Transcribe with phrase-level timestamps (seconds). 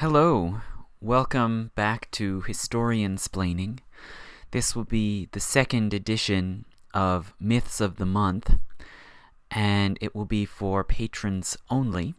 [0.00, 0.60] Hello,
[1.00, 3.80] welcome back to Historiansplaining.
[4.52, 8.58] This will be the second edition of Myths of the Month,
[9.50, 12.14] and it will be for patrons only.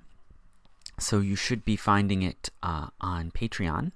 [0.99, 3.93] So you should be finding it uh, on Patreon.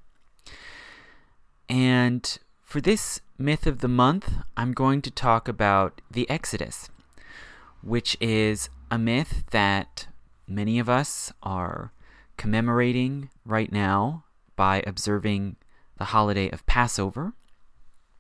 [1.67, 6.87] And for this Myth of the Month, I'm going to talk about the Exodus,
[7.81, 10.07] which is a myth that
[10.47, 11.91] many of us are
[12.37, 14.25] commemorating right now
[14.55, 15.55] by observing
[15.97, 17.33] the holiday of Passover.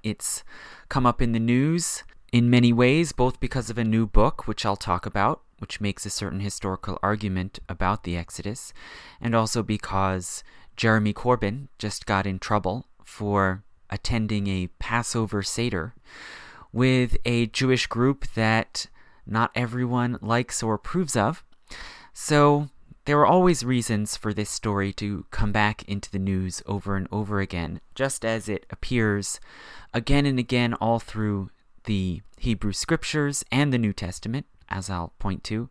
[0.03, 0.43] It's
[0.89, 4.65] come up in the news in many ways, both because of a new book, which
[4.65, 8.73] I'll talk about, which makes a certain historical argument about the Exodus,
[9.21, 10.43] and also because
[10.75, 15.93] Jeremy Corbyn just got in trouble for attending a Passover Seder
[16.71, 18.87] with a Jewish group that
[19.25, 21.45] not everyone likes or approves of.
[22.13, 22.69] So
[23.05, 27.07] there are always reasons for this story to come back into the news over and
[27.11, 29.39] over again, just as it appears
[29.93, 31.49] again and again all through
[31.83, 35.69] the Hebrew scriptures and the New Testament, as I'll point to,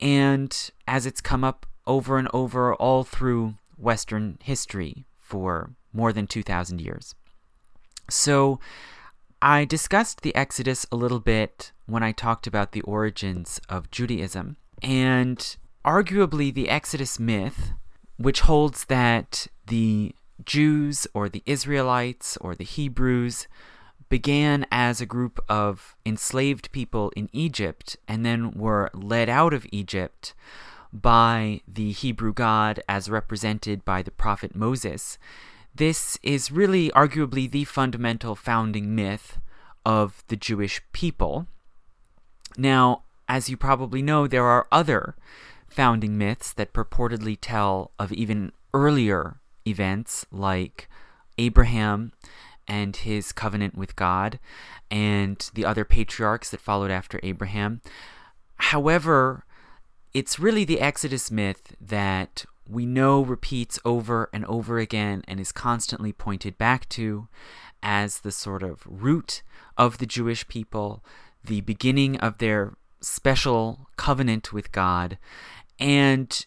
[0.00, 6.26] and as it's come up over and over all through Western history for more than
[6.26, 7.14] 2,000 years.
[8.10, 8.58] So,
[9.40, 14.56] I discussed the Exodus a little bit when I talked about the origins of Judaism,
[14.82, 17.72] and arguably the Exodus myth,
[18.16, 23.46] which holds that the Jews or the Israelites or the Hebrews
[24.08, 29.66] began as a group of enslaved people in Egypt and then were led out of
[29.72, 30.34] Egypt
[30.92, 35.18] by the Hebrew God as represented by the prophet Moses.
[35.74, 39.38] This is really arguably the fundamental founding myth
[39.84, 41.46] of the Jewish people.
[42.56, 45.16] Now, as you probably know, there are other
[45.76, 50.88] founding myths that purportedly tell of even earlier events like
[51.36, 52.12] Abraham
[52.66, 54.38] and his covenant with God
[54.90, 57.82] and the other patriarchs that followed after Abraham.
[58.56, 59.44] However,
[60.14, 65.52] it's really the Exodus myth that we know repeats over and over again and is
[65.52, 67.28] constantly pointed back to
[67.82, 69.42] as the sort of root
[69.76, 71.04] of the Jewish people,
[71.44, 72.72] the beginning of their
[73.02, 75.18] special covenant with God,
[75.78, 76.46] and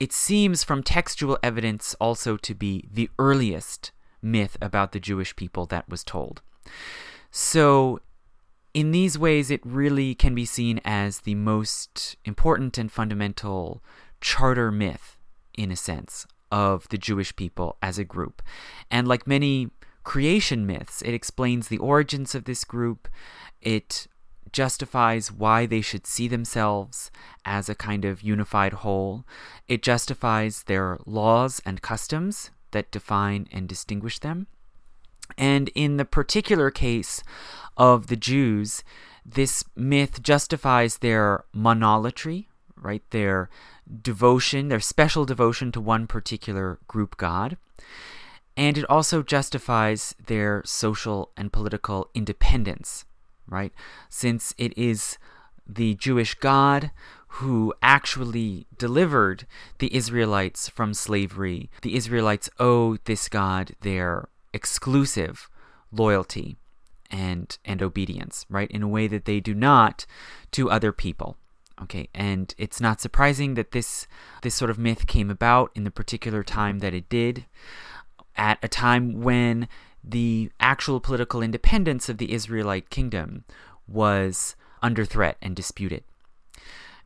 [0.00, 3.90] it seems from textual evidence also to be the earliest
[4.22, 6.42] myth about the Jewish people that was told.
[7.30, 8.00] So,
[8.74, 13.82] in these ways, it really can be seen as the most important and fundamental
[14.20, 15.16] charter myth,
[15.56, 18.42] in a sense, of the Jewish people as a group.
[18.90, 19.70] And like many
[20.04, 23.08] creation myths, it explains the origins of this group.
[23.60, 24.06] It
[24.52, 27.10] justifies why they should see themselves
[27.44, 29.24] as a kind of unified whole.
[29.66, 34.46] It justifies their laws and customs that define and distinguish them.
[35.36, 37.22] And in the particular case
[37.76, 38.82] of the Jews,
[39.24, 43.02] this myth justifies their monolatry, right?
[43.10, 43.50] Their
[44.02, 47.56] devotion, their special devotion to one particular group god.
[48.56, 53.04] And it also justifies their social and political independence
[53.48, 53.72] right?
[54.08, 55.18] Since it is
[55.66, 56.90] the Jewish God
[57.32, 59.46] who actually delivered
[59.78, 65.48] the Israelites from slavery, the Israelites owe this God their exclusive
[65.92, 66.56] loyalty
[67.10, 68.70] and and obedience, right?
[68.70, 70.06] In a way that they do not
[70.52, 71.36] to other people.
[71.80, 74.06] Okay, and it's not surprising that this
[74.42, 77.44] this sort of myth came about in the particular time that it did,
[78.36, 79.68] at a time when
[80.08, 83.44] the actual political independence of the Israelite kingdom
[83.86, 86.04] was under threat and disputed.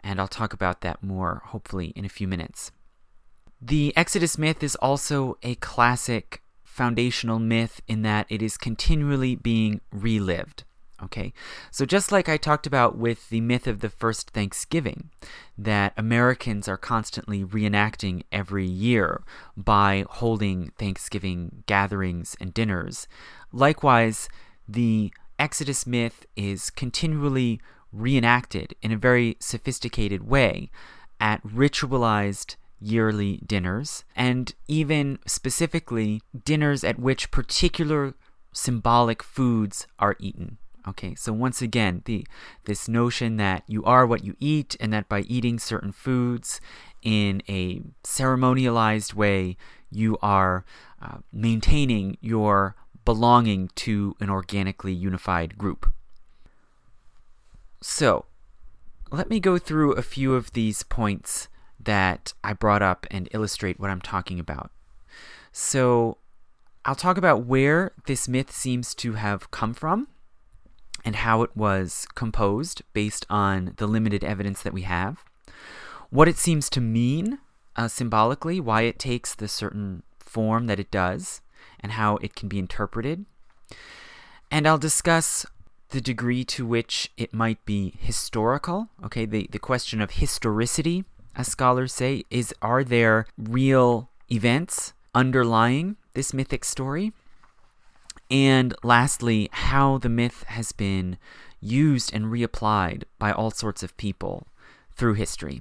[0.04, 2.70] And I'll talk about that more, hopefully, in a few minutes.
[3.60, 9.80] The Exodus myth is also a classic foundational myth in that it is continually being
[9.92, 10.64] relived.
[11.04, 11.32] Okay,
[11.70, 15.10] so just like I talked about with the myth of the first Thanksgiving,
[15.58, 19.22] that Americans are constantly reenacting every year
[19.56, 23.08] by holding Thanksgiving gatherings and dinners,
[23.52, 24.28] likewise,
[24.68, 27.60] the Exodus myth is continually
[27.92, 30.70] reenacted in a very sophisticated way
[31.20, 38.14] at ritualized yearly dinners, and even specifically dinners at which particular
[38.52, 40.58] symbolic foods are eaten.
[40.86, 42.26] Okay, so once again, the
[42.64, 46.60] this notion that you are what you eat, and that by eating certain foods
[47.02, 49.56] in a ceremonialized way,
[49.90, 50.64] you are
[51.00, 52.74] uh, maintaining your
[53.04, 55.90] belonging to an organically unified group.
[57.80, 58.24] So,
[59.10, 63.78] let me go through a few of these points that I brought up and illustrate
[63.78, 64.70] what I'm talking about.
[65.52, 66.18] So
[66.84, 70.08] I'll talk about where this myth seems to have come from
[71.04, 75.24] and how it was composed based on the limited evidence that we have,
[76.10, 77.38] what it seems to mean
[77.76, 81.40] uh, symbolically, why it takes the certain form that it does,
[81.80, 83.24] and how it can be interpreted.
[84.50, 85.46] And I'll discuss
[85.90, 88.88] the degree to which it might be historical.
[89.04, 91.04] Okay, the, the question of historicity,
[91.36, 97.12] as scholars say, is are there real events underlying this mythic story?
[98.32, 101.18] And lastly, how the myth has been
[101.60, 104.46] used and reapplied by all sorts of people
[104.96, 105.60] through history.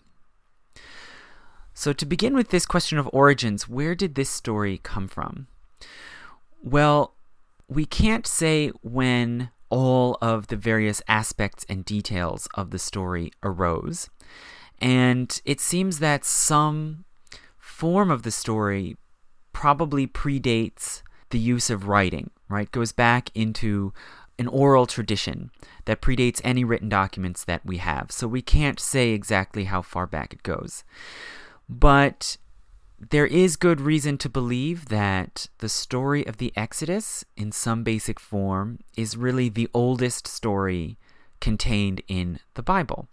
[1.73, 5.47] So, to begin with this question of origins, where did this story come from?
[6.63, 7.13] Well,
[7.67, 14.09] we can't say when all of the various aspects and details of the story arose.
[14.79, 17.03] And it seems that some
[17.57, 18.95] form of the story
[19.51, 21.01] probably predates
[21.31, 22.71] the use of writing, right?
[22.71, 23.93] Goes back into
[24.37, 25.51] an oral tradition
[25.85, 28.11] that predates any written documents that we have.
[28.11, 30.83] So we can't say exactly how far back it goes.
[31.69, 32.37] But
[33.09, 38.19] there is good reason to believe that the story of the Exodus, in some basic
[38.19, 40.97] form, is really the oldest story
[41.39, 43.07] contained in the Bible.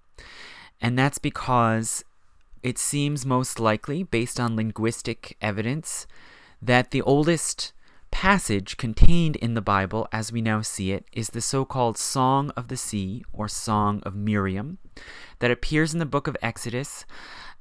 [0.81, 2.05] And that's because
[2.63, 6.07] it seems most likely, based on linguistic evidence,
[6.61, 7.73] that the oldest
[8.11, 12.51] passage contained in the Bible, as we now see it, is the so called Song
[12.57, 14.79] of the Sea or Song of Miriam
[15.39, 17.05] that appears in the book of Exodus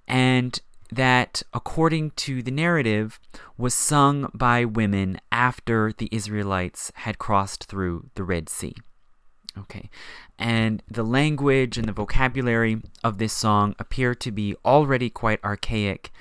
[0.07, 0.59] and
[0.91, 3.19] that, according to the narrative,
[3.57, 8.73] was sung by women after the Israelites had crossed through the Red Sea.
[9.57, 9.89] Okay,
[10.37, 16.11] and the language and the vocabulary of this song appear to be already quite archaic,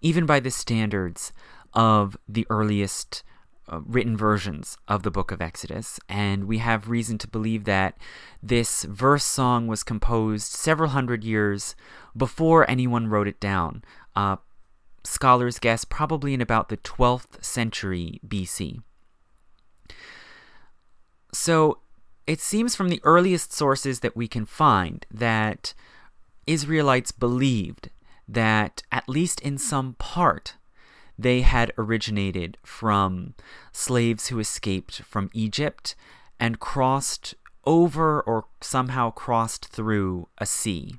[0.00, 1.32] even by the standards
[1.72, 3.24] of the earliest
[3.68, 7.96] uh, written versions of the book of Exodus, and we have reason to believe that
[8.42, 11.74] this verse song was composed several hundred years
[12.16, 13.82] before anyone wrote it down.
[14.14, 14.36] Uh,
[15.04, 18.82] scholars guess probably in about the 12th century BC.
[21.32, 21.78] So
[22.26, 25.74] it seems from the earliest sources that we can find that
[26.46, 27.90] Israelites believed
[28.26, 30.54] that, at least in some part,
[31.18, 33.34] they had originated from
[33.72, 35.94] slaves who escaped from Egypt
[36.40, 37.34] and crossed
[37.64, 40.94] over or somehow crossed through a sea.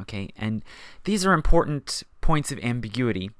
[0.00, 0.64] Okay, and
[1.04, 3.30] these are important points of ambiguity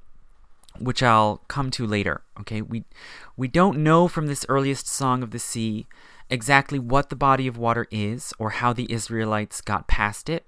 [0.81, 2.23] which I'll come to later.
[2.41, 2.85] Okay, we
[3.37, 5.87] we don't know from this earliest song of the sea
[6.31, 10.47] exactly what the body of water is or how the Israelites got past it.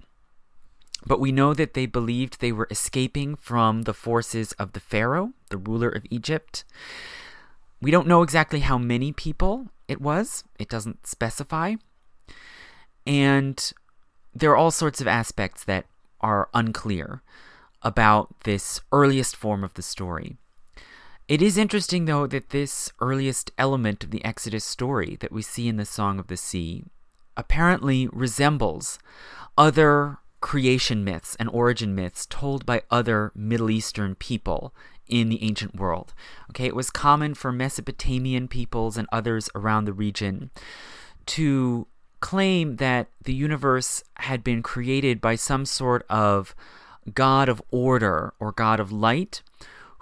[1.06, 5.32] But we know that they believed they were escaping from the forces of the Pharaoh,
[5.48, 6.64] the ruler of Egypt.
[7.80, 11.76] We don't know exactly how many people it was, it doesn't specify.
[13.06, 13.72] And
[14.34, 15.86] there are all sorts of aspects that
[16.20, 17.22] are unclear
[17.82, 20.36] about this earliest form of the story.
[21.26, 25.68] It is interesting, though, that this earliest element of the Exodus story that we see
[25.68, 26.84] in the Song of the Sea
[27.36, 28.98] apparently resembles
[29.56, 34.74] other creation myths and origin myths told by other Middle Eastern people
[35.06, 36.14] in the ancient world.
[36.50, 40.50] Okay, it was common for Mesopotamian peoples and others around the region
[41.26, 41.86] to
[42.20, 46.54] claim that the universe had been created by some sort of
[47.14, 49.42] god of order or god of light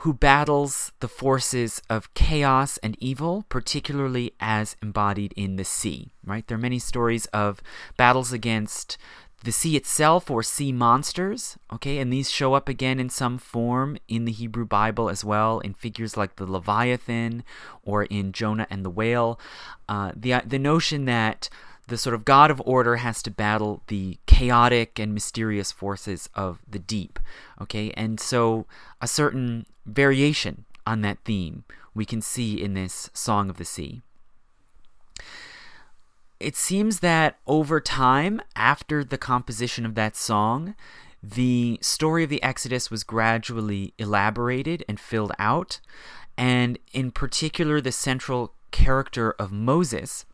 [0.02, 6.46] who battles the forces of chaos and evil, particularly as embodied in the sea, right?
[6.46, 7.60] There are many stories of
[7.96, 8.96] battles against
[9.44, 13.96] the sea itself or sea monsters, okay, and these show up again in some form
[14.08, 17.44] in the Hebrew Bible as well, in figures like the Leviathan
[17.84, 19.38] or in Jonah and the whale.
[19.88, 21.48] Uh, the, the notion that
[21.86, 26.58] the sort of god of order has to battle the chaotic and mysterious forces of
[26.68, 27.18] the deep,
[27.60, 28.66] okay, and so
[29.00, 31.64] a certain variation on that theme
[31.94, 34.02] we can see in this Song of the Sea
[36.40, 40.74] it seems that over time, after the composition of that song,
[41.22, 45.80] the story of the Exodus was gradually elaborated and filled out.
[46.36, 50.24] And in particular, the central character of Moses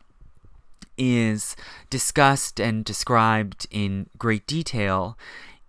[0.97, 1.55] is
[1.89, 5.17] discussed and described in great detail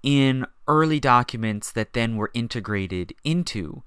[0.03, 3.83] in early documents that then were integrated into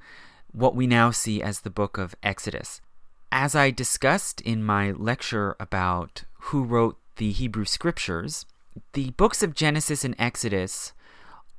[0.51, 2.82] what we now see as the book of Exodus.
[3.31, 8.45] As I discussed in my lecture about who wrote the Hebrew scriptures,
[8.93, 10.93] the books of Genesis and Exodus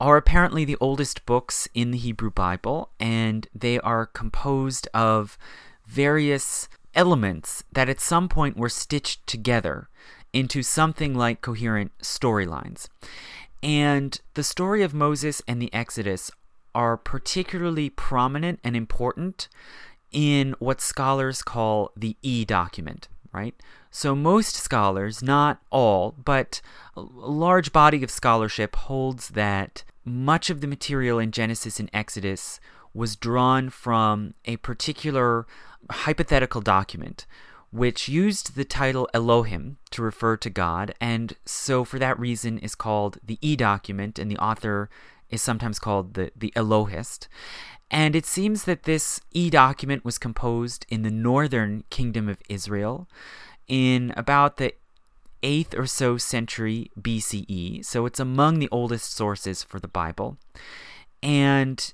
[0.01, 5.39] are apparently the oldest books in the Hebrew Bible, and they are composed of
[5.87, 9.89] various elements that at some point were stitched together
[10.33, 12.89] into something like coherent storylines.
[13.63, 16.31] And the story of Moses and the Exodus
[16.75, 19.49] are particularly prominent and important
[20.13, 23.55] in what scholars call the E document, right?
[23.91, 26.61] So, most scholars, not all, but
[26.97, 32.61] a large body of scholarship holds that much of the material in Genesis and Exodus
[32.95, 35.47] was drawn from a particular
[35.91, 37.27] hypothetical document
[37.73, 42.75] which used the title Elohim to refer to God, and so for that reason is
[42.75, 44.91] called the E document, and the author
[45.29, 47.29] is sometimes called the, the Elohist.
[47.91, 53.09] And it seems that this E document was composed in the northern kingdom of Israel
[53.67, 54.75] in about the
[55.43, 57.85] 8th or so century BCE.
[57.85, 60.39] So it's among the oldest sources for the Bible.
[61.23, 61.93] And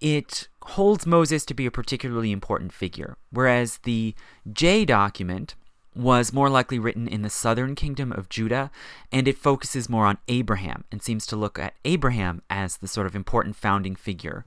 [0.00, 4.14] it holds Moses to be a particularly important figure, whereas the
[4.52, 5.54] J document
[5.94, 8.70] was more likely written in the southern kingdom of Judah,
[9.10, 13.06] and it focuses more on Abraham and seems to look at Abraham as the sort
[13.06, 14.44] of important founding figure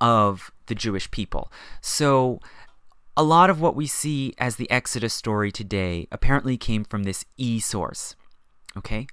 [0.00, 1.52] of the Jewish people.
[1.80, 2.40] So,
[3.16, 7.24] a lot of what we see as the Exodus story today apparently came from this
[7.36, 8.16] E source.
[8.76, 9.06] Okay?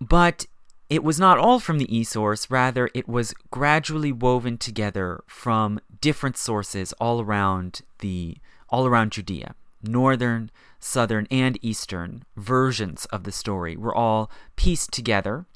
[0.00, 0.46] But
[0.90, 5.80] it was not all from the e source, rather, it was gradually woven together from
[6.00, 8.36] different sources all around the
[8.68, 9.54] all around Judea.
[9.86, 15.46] Northern, southern, and eastern versions of the story were all pieced together,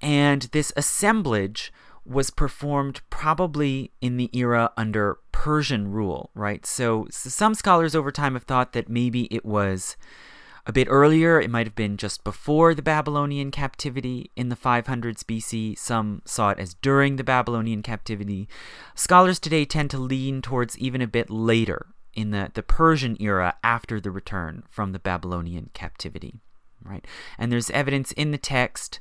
[0.00, 1.72] and this assemblage
[2.06, 6.66] was performed probably in the era under Persian rule, right?
[6.66, 9.96] So, so some scholars over time have thought that maybe it was
[10.66, 11.40] a bit earlier.
[11.40, 15.78] It might have been just before the Babylonian captivity in the 500s BC.
[15.78, 18.48] Some saw it as during the Babylonian captivity.
[18.94, 23.56] Scholars today tend to lean towards even a bit later in the, the Persian era
[23.62, 26.40] after the return from the Babylonian captivity.
[26.82, 27.06] Right?
[27.38, 29.00] And there's evidence in the text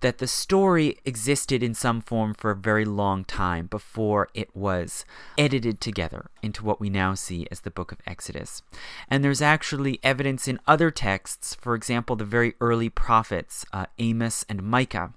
[0.00, 5.04] that the story existed in some form for a very long time before it was
[5.36, 8.62] edited together into what we now see as the book of Exodus.
[9.08, 14.44] And there's actually evidence in other texts, for example, the very early prophets, uh, Amos
[14.48, 15.12] and Micah,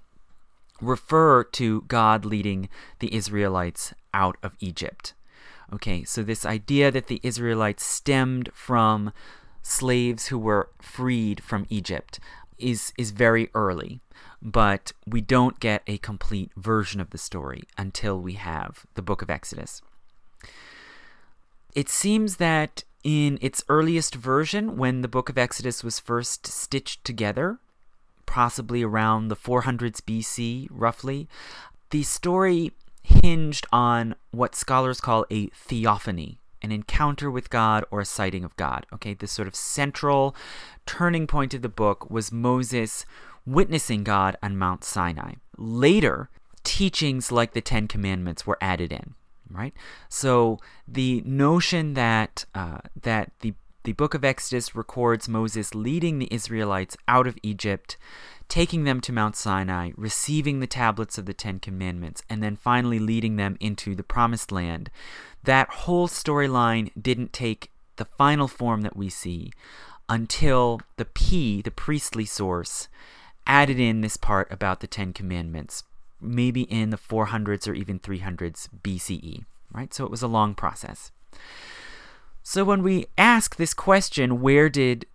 [0.80, 5.14] refer to God leading the Israelites out of Egypt.
[5.72, 9.12] Okay, so this idea that the Israelites stemmed from
[9.62, 12.20] slaves who were freed from Egypt
[12.58, 14.00] is is very early
[14.44, 19.22] but we don't get a complete version of the story until we have the book
[19.22, 19.80] of Exodus.
[21.74, 27.04] It seems that in its earliest version, when the book of Exodus was first stitched
[27.04, 27.58] together,
[28.26, 31.26] possibly around the 400s BC, roughly,
[31.88, 32.72] the story
[33.04, 38.56] hinged on what scholars call a theophany, an encounter with God or a sighting of
[38.56, 38.86] God.
[38.92, 40.34] Okay, this sort of central
[40.86, 43.04] turning point of the book was Moses
[43.46, 45.34] witnessing God on Mount Sinai.
[45.56, 46.30] Later,
[46.64, 49.14] teachings like the Ten Commandments were added in.
[49.50, 49.74] Right,
[50.08, 50.58] so
[50.88, 53.52] the notion that uh, that the
[53.84, 57.98] the book of Exodus records Moses leading the Israelites out of Egypt,
[58.54, 63.00] taking them to Mount Sinai, receiving the tablets of the Ten Commandments, and then finally
[63.00, 64.90] leading them into the Promised Land.
[65.42, 69.50] That whole storyline didn't take the final form that we see
[70.08, 72.86] until the P, the priestly source,
[73.44, 75.82] added in this part about the Ten Commandments,
[76.20, 79.92] maybe in the 400s or even 300s BCE, right?
[79.92, 81.10] So it was a long process.
[82.44, 85.06] So when we ask this question, where did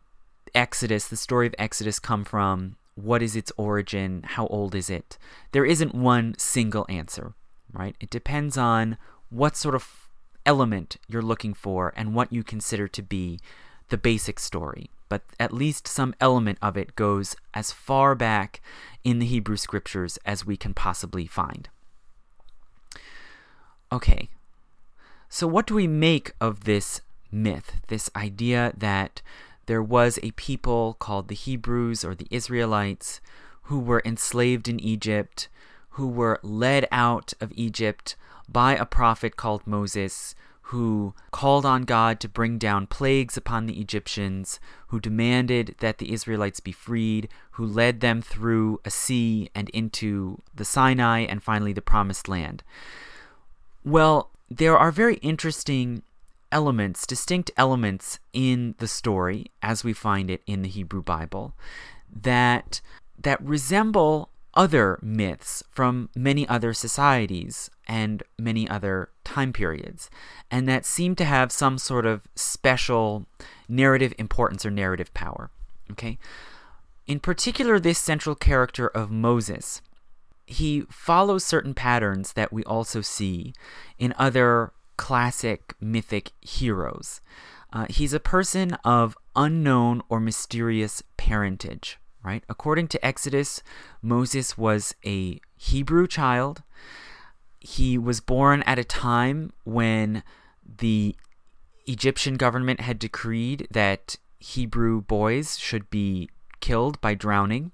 [0.54, 2.76] Exodus, the story of Exodus, come from?
[3.02, 4.24] What is its origin?
[4.26, 5.18] How old is it?
[5.52, 7.34] There isn't one single answer,
[7.72, 7.96] right?
[8.00, 8.98] It depends on
[9.30, 10.10] what sort of
[10.46, 13.40] element you're looking for and what you consider to be
[13.90, 18.62] the basic story but at least some element of it goes as far back
[19.04, 21.68] in the Hebrew scriptures as we can possibly find.
[23.92, 24.30] Okay,
[25.28, 27.02] so what do we make of this
[27.32, 29.24] myth, this idea that
[29.70, 33.22] there was a people called the Hebrews or the Israelites
[33.66, 35.48] who were enslaved in Egypt,
[35.92, 38.16] who were led out of Egypt
[38.52, 40.34] by a prophet called Moses,
[40.74, 46.14] who called on God to bring down plagues upon the Egyptians, who demanded that the
[46.14, 51.74] Israelites be freed, who led them through a sea and into the Sinai and finally
[51.74, 52.64] the Promised Land.
[53.86, 56.02] Well, there are very interesting
[56.52, 61.54] elements, distinct elements in the story as we find it in the Hebrew Bible
[62.12, 62.82] that
[63.22, 70.10] that resemble other myths from many other societies and many other time periods,
[70.50, 73.26] and that seem to have some sort of special
[73.68, 75.52] narrative importance or narrative power.
[75.92, 76.18] Okay?
[77.06, 79.82] In particular, this central character of Moses,
[80.46, 83.54] he follows certain patterns that we also see
[83.98, 87.22] in other classic mythic heroes.
[87.72, 92.44] Uh, he's a person of unknown or mysterious parentage, right?
[92.50, 93.64] According to Exodus,
[94.02, 96.64] Moses was a Hebrew child.
[97.62, 100.22] He was born at a time when
[100.80, 101.16] the
[101.86, 106.30] Egyptian government had decreed that Hebrew boys should be
[106.60, 107.72] killed by drowning.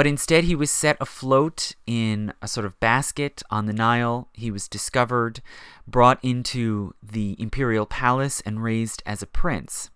[0.00, 4.28] But instead, he was set afloat in a sort of basket on the Nile.
[4.32, 5.42] He was discovered,
[5.86, 9.90] brought into the imperial palace, and raised as a prince.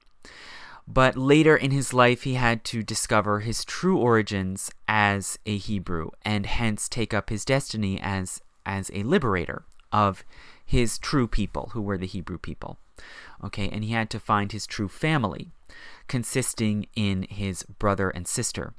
[0.87, 6.11] But later in his life, he had to discover his true origins as a Hebrew,
[6.21, 10.23] and hence take up his destiny as, as a liberator of
[10.67, 12.77] his true people, who were the Hebrew people.
[13.43, 15.53] Okay, and he had to find his true family,
[16.09, 18.75] consisting in his brother and sister.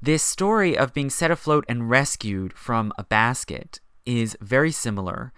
[0.00, 5.32] This story of being set afloat and rescued from a basket is very similar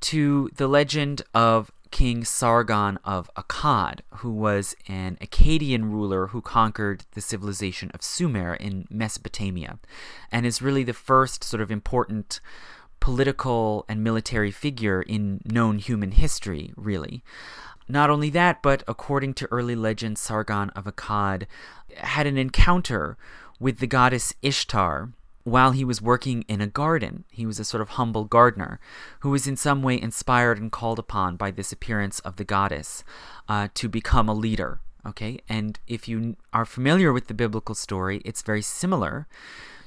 [0.00, 7.04] to the legend of King Sargon of Akkad, who was an Akkadian ruler who conquered
[7.12, 9.78] the civilization of Sumer in Mesopotamia,
[10.30, 12.40] and is really the first sort of important
[13.00, 17.24] political and military figure in known human history, really.
[17.88, 21.46] Not only that, but according to early legend, Sargon of Akkad
[21.96, 23.16] had an encounter
[23.60, 25.12] with the goddess Ishtar
[25.44, 27.24] while he was working in a garden.
[27.30, 28.80] He was a sort of humble gardener
[29.20, 33.04] who was in some way inspired and called upon by this appearance of the goddess
[33.48, 34.80] uh, to become a leader.
[35.06, 39.26] Okay, and if you are familiar with the biblical story, it's very similar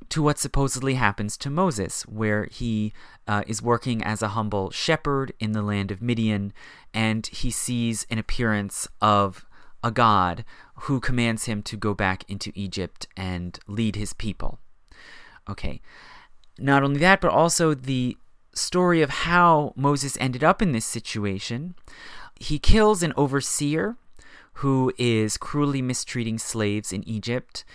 [0.09, 2.93] to what supposedly happens to Moses, where he
[3.27, 6.51] uh, is working as a humble shepherd in the land of Midian,
[6.95, 9.45] and he sees an appearance of
[9.83, 10.45] a god
[10.81, 14.59] who commands him to go back into Egypt and lead his people.
[15.49, 15.81] Okay.
[16.57, 18.17] Not only that, but also the
[18.53, 21.75] story of how Moses ended up in this situation.
[22.39, 23.97] He kills an overseer
[24.57, 27.65] who is cruelly mistreating slaves in Egypt,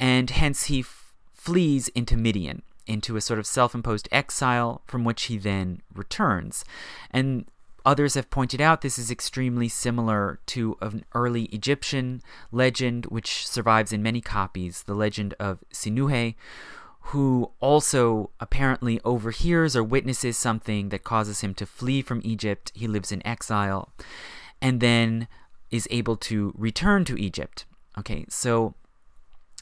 [0.00, 5.04] and hence he f- flees into Midian, into a sort of self imposed exile from
[5.04, 6.64] which he then returns.
[7.10, 7.44] And
[7.84, 13.92] Others have pointed out this is extremely similar to an early Egyptian legend, which survives
[13.92, 16.34] in many copies, the legend of Sinuhe,
[17.06, 22.70] who also apparently overhears or witnesses something that causes him to flee from Egypt.
[22.74, 23.92] He lives in exile
[24.60, 25.26] and then
[25.70, 27.64] is able to return to Egypt.
[27.98, 28.74] Okay, so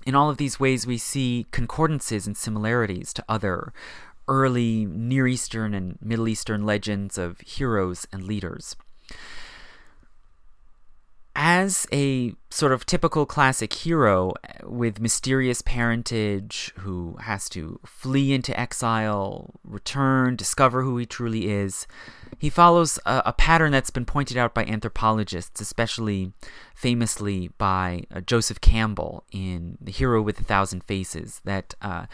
[0.06, 3.72] in all of these ways, we see concordances and similarities to other
[4.30, 8.76] early Near Eastern and Middle Eastern legends of heroes and leaders.
[11.36, 14.32] As a sort of typical classic hero
[14.64, 21.86] with mysterious parentage who has to flee into exile, return, discover who he truly is,
[22.38, 26.32] he follows a, a pattern that's been pointed out by anthropologists, especially
[26.74, 32.06] famously by uh, Joseph Campbell in The Hero with a Thousand Faces, that uh,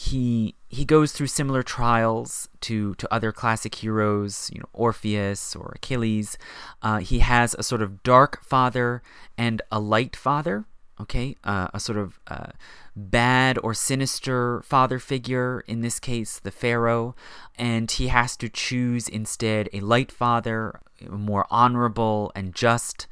[0.00, 5.72] he he goes through similar trials to to other classic heroes, you know, Orpheus or
[5.76, 6.38] Achilles.
[6.80, 9.02] Uh, he has a sort of dark father
[9.36, 10.64] and a light father.
[10.98, 12.52] Okay, uh, a sort of uh,
[12.96, 15.64] bad or sinister father figure.
[15.66, 17.14] In this case, the pharaoh,
[17.56, 23.06] and he has to choose instead a light father, a more honorable and just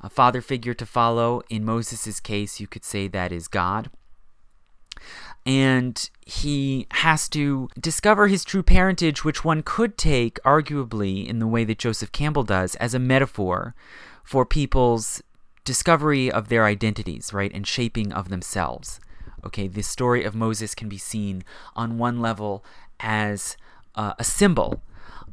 [0.00, 1.42] uh, father figure to follow.
[1.50, 3.90] In Moses' case, you could say that is God
[5.44, 11.46] and he has to discover his true parentage, which one could take, arguably, in the
[11.46, 13.74] way that Joseph Campbell does, as a metaphor
[14.22, 15.22] for people's
[15.64, 19.00] discovery of their identities, right, and shaping of themselves.
[19.44, 21.42] Okay, the story of Moses can be seen
[21.74, 22.64] on one level
[23.00, 23.56] as
[23.96, 24.80] uh, a symbol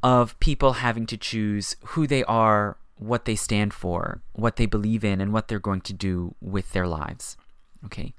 [0.01, 5.03] of people having to choose who they are, what they stand for, what they believe
[5.03, 7.37] in, and what they're going to do with their lives.
[7.85, 8.13] Okay.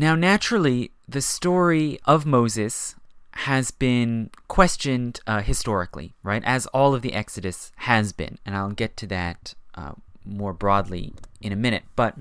[0.00, 2.94] Now, naturally, the story of Moses
[3.32, 6.42] has been questioned uh, historically, right?
[6.42, 8.38] As all of the Exodus has been.
[8.46, 9.92] And I'll get to that uh,
[10.24, 11.82] more broadly in a minute.
[11.96, 12.16] But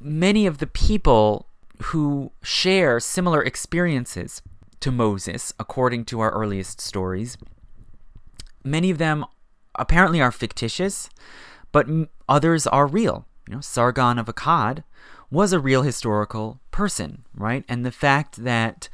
[0.00, 1.46] many of the people
[1.80, 4.42] who share similar experiences
[4.80, 7.38] to Moses, according to our earliest stories,
[8.64, 9.24] many of them
[9.76, 11.08] apparently are fictitious,
[11.70, 11.86] but
[12.28, 13.26] others are real.
[13.48, 14.82] You know, Sargon of Akkad
[15.32, 17.64] was a real historical person, right?
[17.66, 18.90] And the fact that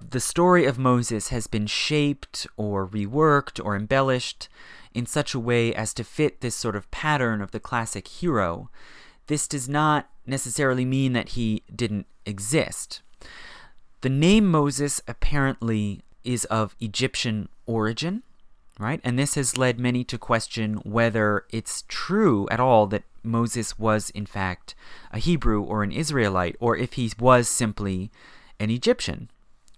[0.00, 4.48] the story of Moses has been shaped or reworked or embellished
[4.94, 8.70] in such a way as to fit this sort of pattern of the classic hero,
[9.26, 13.02] this does not necessarily mean that he didn't exist.
[14.00, 18.22] The name Moses apparently is of Egyptian origin,
[18.78, 19.00] right?
[19.04, 24.10] And this has led many to question whether it's true at all that Moses was,
[24.10, 24.74] in fact,
[25.12, 28.10] a Hebrew or an Israelite, or if he was simply
[28.58, 29.30] an Egyptian,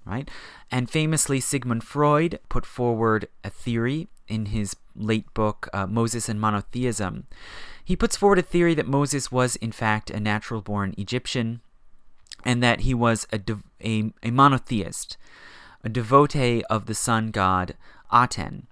[0.04, 0.28] right?
[0.70, 6.40] And famously, Sigmund Freud put forward a theory in his late book, uh, Moses and
[6.40, 7.26] Monotheism.
[7.84, 11.60] He puts forward a theory that Moses was, in fact, a natural born Egyptian
[12.44, 13.40] and that he was a,
[13.82, 15.16] a, a monotheist,
[15.84, 17.74] a devotee of the sun god
[18.12, 18.66] Aten.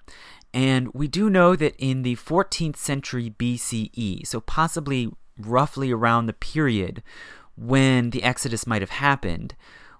[0.53, 6.33] And we do know that in the 14th century BCE, so possibly roughly around the
[6.33, 7.03] period
[7.57, 9.55] when the Exodus might have happened,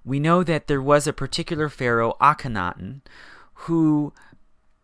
[0.05, 3.01] we know that there was a particular pharaoh, Akhenaten,
[3.55, 4.13] who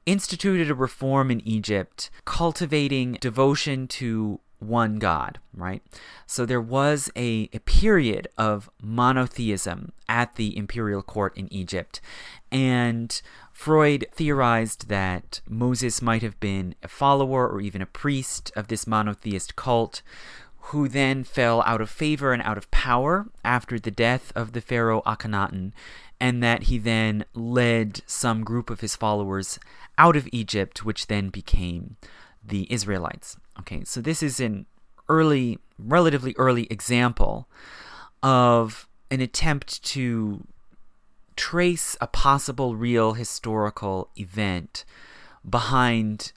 [0.06, 5.82] instituted a reform in Egypt, cultivating devotion to one God, right?
[6.26, 12.00] So there was a, a period of monotheism at the imperial court in Egypt.
[12.52, 13.20] And
[13.60, 18.86] Freud theorized that Moses might have been a follower or even a priest of this
[18.86, 20.00] monotheist cult
[20.72, 24.62] who then fell out of favor and out of power after the death of the
[24.62, 25.72] pharaoh Akhenaten,
[26.18, 29.58] and that he then led some group of his followers
[29.98, 31.96] out of Egypt, which then became
[32.42, 33.36] the Israelites.
[33.58, 34.64] Okay, so this is an
[35.06, 37.46] early, relatively early example
[38.22, 40.46] of an attempt to
[41.40, 44.84] trace a possible real historical event
[45.48, 46.32] behind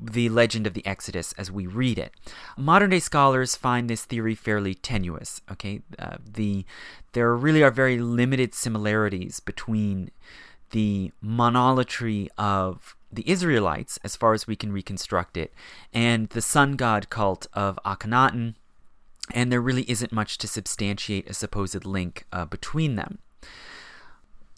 [0.00, 2.12] the legend of the Exodus as we read it.
[2.56, 5.40] Modern day scholars find this theory fairly tenuous.
[5.50, 6.64] Okay, uh, the
[7.10, 10.12] there really are very limited similarities between
[10.70, 15.52] the monolatry of the Israelites, as far as we can reconstruct it,
[15.92, 18.54] and the sun god cult of Akhenaten,
[19.34, 23.18] and there really isn't much to substantiate a supposed link uh, between them.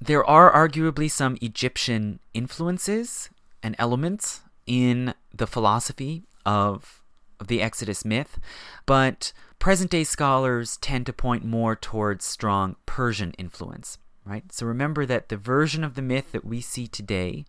[0.01, 3.31] There are arguably some Egyptian influences
[3.63, 7.03] and elements in the philosophy of,
[7.47, 8.39] the Exodus myth,
[8.85, 13.99] but present day scholars tend to point more towards strong Persian influence.
[14.25, 14.53] Right?
[14.53, 17.47] So remember that the version of the myth that we see today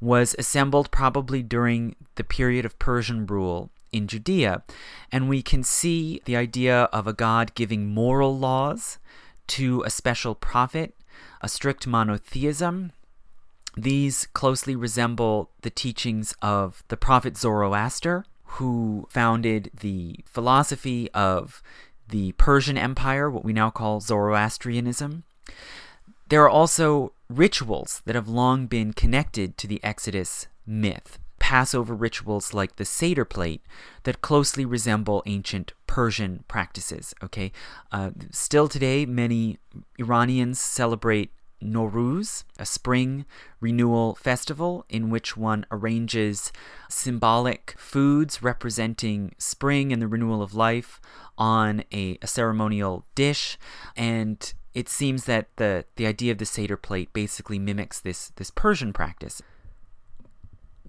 [0.00, 4.62] was assembled probably during the period of Persian rule in Judea.
[5.10, 8.98] And we can see the idea of a God giving moral laws
[9.48, 10.94] to a special prophet
[11.44, 12.90] a strict monotheism.
[13.76, 18.24] These closely resemble the teachings of the prophet Zoroaster,
[18.56, 21.62] who founded the philosophy of
[22.08, 25.24] the Persian Empire, what we now call Zoroastrianism.
[26.30, 31.18] There are also rituals that have long been connected to the Exodus myth.
[31.54, 33.62] Passover rituals like the Seder plate
[34.02, 37.14] that closely resemble ancient Persian practices.
[37.22, 37.52] Okay,
[37.92, 39.58] uh, still today, many
[39.96, 41.30] Iranians celebrate
[41.62, 43.24] Nowruz, a spring
[43.60, 46.50] renewal festival in which one arranges
[46.88, 51.00] symbolic foods representing spring and the renewal of life
[51.38, 53.56] on a, a ceremonial dish.
[53.96, 58.50] And it seems that the, the idea of the Seder plate basically mimics this, this
[58.50, 59.40] Persian practice.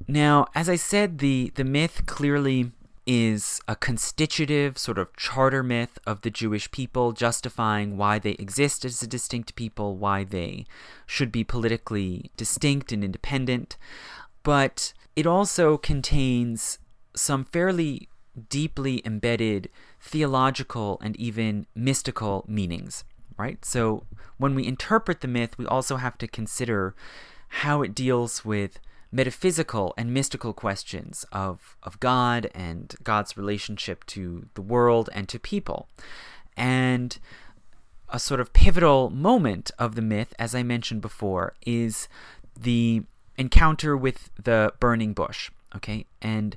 [0.07, 2.71] Now, as I said, the, the myth clearly
[3.07, 8.83] is a constitutive sort of charter myth of the Jewish people, justifying why they exist
[8.83, 10.65] as a distinct people, why they
[11.05, 13.77] should be politically distinct and independent.
[14.43, 16.79] But it also contains
[17.15, 18.09] some fairly
[18.49, 19.69] deeply embedded
[20.01, 23.03] theological and even mystical meanings,
[23.37, 23.63] right?
[23.63, 24.03] So
[24.37, 26.95] when we interpret the myth, we also have to consider
[27.47, 28.79] how it deals with
[29.11, 35.39] metaphysical and mystical questions of, of God and God's relationship to the world and to
[35.39, 35.87] people.
[36.57, 37.17] And
[38.09, 42.07] a sort of pivotal moment of the myth, as I mentioned before, is
[42.59, 43.03] the
[43.37, 45.51] encounter with the burning bush.
[45.75, 46.55] Okay, and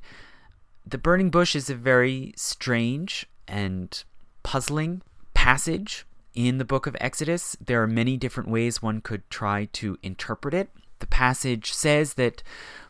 [0.86, 4.04] the burning bush is a very strange and
[4.42, 5.02] puzzling
[5.34, 7.56] passage in the book of Exodus.
[7.60, 10.70] There are many different ways one could try to interpret it.
[10.98, 12.42] The passage says that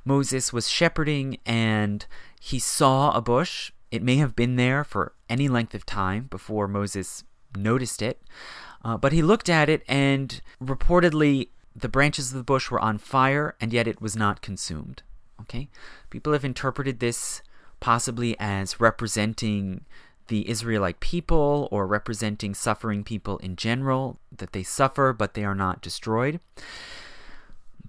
[0.04, 2.06] Moses was shepherding and
[2.40, 3.72] he saw a bush.
[3.90, 7.24] It may have been there for any length of time before Moses
[7.56, 8.22] noticed it,
[8.84, 12.98] uh, but he looked at it and reportedly the branches of the bush were on
[12.98, 15.02] fire and yet it was not consumed.
[15.42, 15.68] Okay?
[16.10, 17.42] People have interpreted this
[17.80, 19.84] possibly as representing
[20.28, 25.54] the Israelite people or representing suffering people in general, that they suffer but they are
[25.54, 26.40] not destroyed.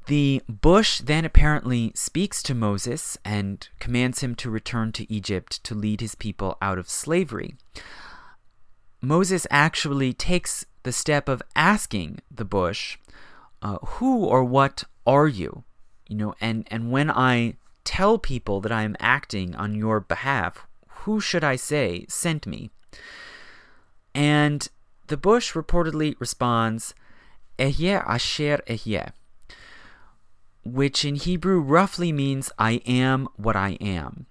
[0.07, 5.75] The bush then apparently speaks to Moses and commands him to return to Egypt to
[5.75, 7.55] lead his people out of slavery.
[9.01, 12.97] Moses actually takes the step of asking the bush,
[13.61, 15.63] uh, Who or what are you?
[16.07, 20.65] You know, and, and when I tell people that I am acting on your behalf,
[21.03, 22.71] who should I say sent me?
[24.13, 24.67] And
[25.07, 26.93] the bush reportedly responds,
[27.57, 29.11] Ehyeh asher ehyeh,
[30.63, 34.25] which in Hebrew roughly means I am what I am.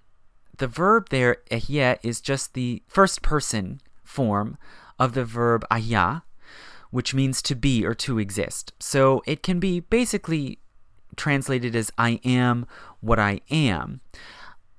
[0.57, 4.57] The verb there, ehyeh, is just the first person form
[4.97, 6.21] of the verb ayah,
[6.91, 8.73] which means to be or to exist.
[8.79, 10.59] So it can be basically
[11.15, 12.65] translated as I am
[12.99, 14.01] what I am.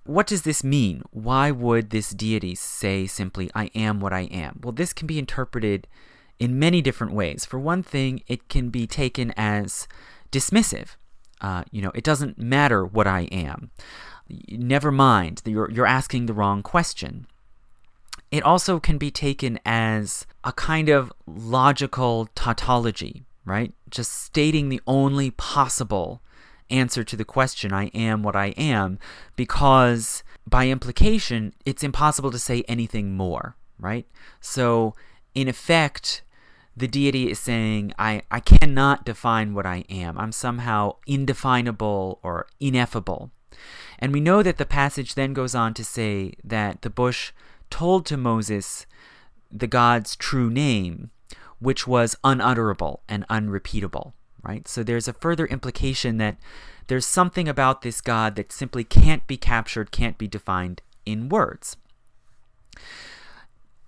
[0.04, 1.02] What does this mean?
[1.10, 4.60] Why would this deity say simply, I am what I am?
[4.62, 5.86] Well, this can be interpreted
[6.38, 7.44] in many different ways.
[7.44, 9.86] For one thing, it can be taken as
[10.32, 10.96] dismissive.
[11.40, 13.70] Uh, you know, it doesn't matter what I am.
[14.48, 17.26] Never mind, you're, you're asking the wrong question.
[18.30, 23.72] It also can be taken as a kind of logical tautology, right?
[23.88, 26.22] Just stating the only possible
[26.70, 28.98] answer to the question, I am what I am,
[29.34, 34.06] because by implication, it's impossible to say anything more, right?
[34.40, 34.94] So,
[35.34, 36.22] in effect,
[36.76, 40.18] the deity is saying, I, I cannot define what I am.
[40.18, 43.30] I'm somehow indefinable or ineffable.
[43.98, 47.32] And we know that the passage then goes on to say that the bush
[47.68, 48.86] told to Moses
[49.50, 51.10] the God's true name,
[51.58, 54.66] which was unutterable and unrepeatable, right?
[54.66, 56.38] So there's a further implication that
[56.86, 61.76] there's something about this God that simply can't be captured, can't be defined in words.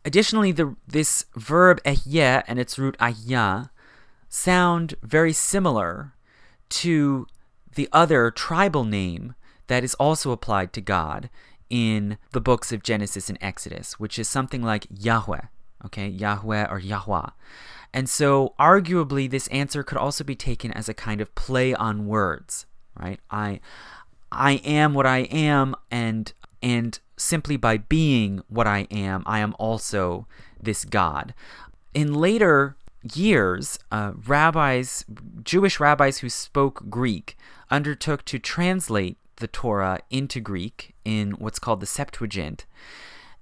[0.04, 3.66] Additionally, the, this verb ehyeh and its root ayah
[4.28, 6.14] sound very similar
[6.68, 7.26] to
[7.74, 9.34] the other tribal name
[9.66, 11.30] that is also applied to God
[11.70, 15.40] in the books of Genesis and Exodus, which is something like Yahweh,
[15.86, 17.30] okay, Yahweh or Yahweh.
[17.94, 22.06] And so, arguably, this answer could also be taken as a kind of play on
[22.06, 22.66] words,
[22.98, 23.20] right?
[23.30, 23.60] I,
[24.30, 29.54] I am what I am, and and simply by being what I am, I am
[29.58, 30.26] also
[30.60, 31.34] this God.
[31.94, 32.76] In later
[33.14, 35.04] years, uh, rabbis,
[35.42, 37.36] Jewish rabbis who spoke Greek,
[37.70, 42.64] undertook to translate the Torah into Greek in what's called the Septuagint.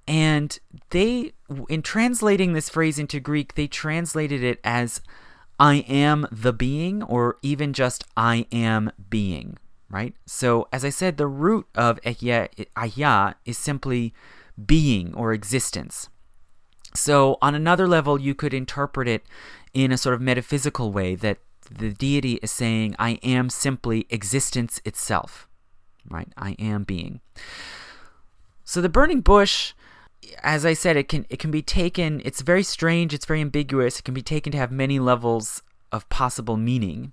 [0.06, 0.59] And
[0.90, 1.33] they,
[1.68, 5.00] in translating this phrase into Greek, they translated it as
[5.59, 9.59] I am the being, or even just I am being,
[9.90, 10.14] right?
[10.26, 14.14] So, as I said, the root of ayah is simply
[14.64, 16.09] being or existence.
[16.94, 19.24] So, on another level, you could interpret it
[19.74, 21.38] in a sort of metaphysical way that
[21.70, 25.48] the deity is saying, I am simply existence itself
[26.09, 26.29] right?
[26.37, 27.20] I am being.
[28.64, 29.72] So the burning bush,
[30.42, 32.22] as I said, it can it can be taken.
[32.24, 33.12] It's very strange.
[33.12, 33.98] It's very ambiguous.
[33.98, 37.12] It can be taken to have many levels of possible meaning,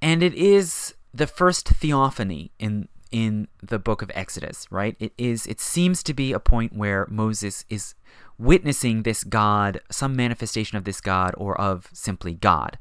[0.00, 4.66] and it is the first theophany in in the book of Exodus.
[4.70, 4.96] Right?
[4.98, 5.46] It is.
[5.46, 7.94] It seems to be a point where Moses is
[8.38, 12.78] witnessing this God, some manifestation of this God, or of simply God.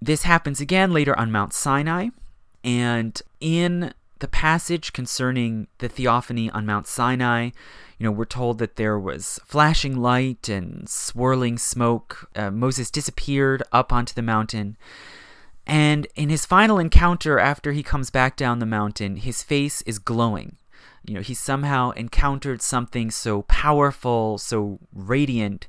[0.00, 2.08] This happens again later on Mount Sinai,
[2.64, 7.50] and in the passage concerning the theophany on Mount Sinai,
[7.98, 12.30] you know, we're told that there was flashing light and swirling smoke.
[12.34, 14.76] Uh, Moses disappeared up onto the mountain.
[15.68, 19.98] And in his final encounter, after he comes back down the mountain, his face is
[19.98, 20.56] glowing.
[21.06, 25.68] You know, he somehow encountered something so powerful, so radiant,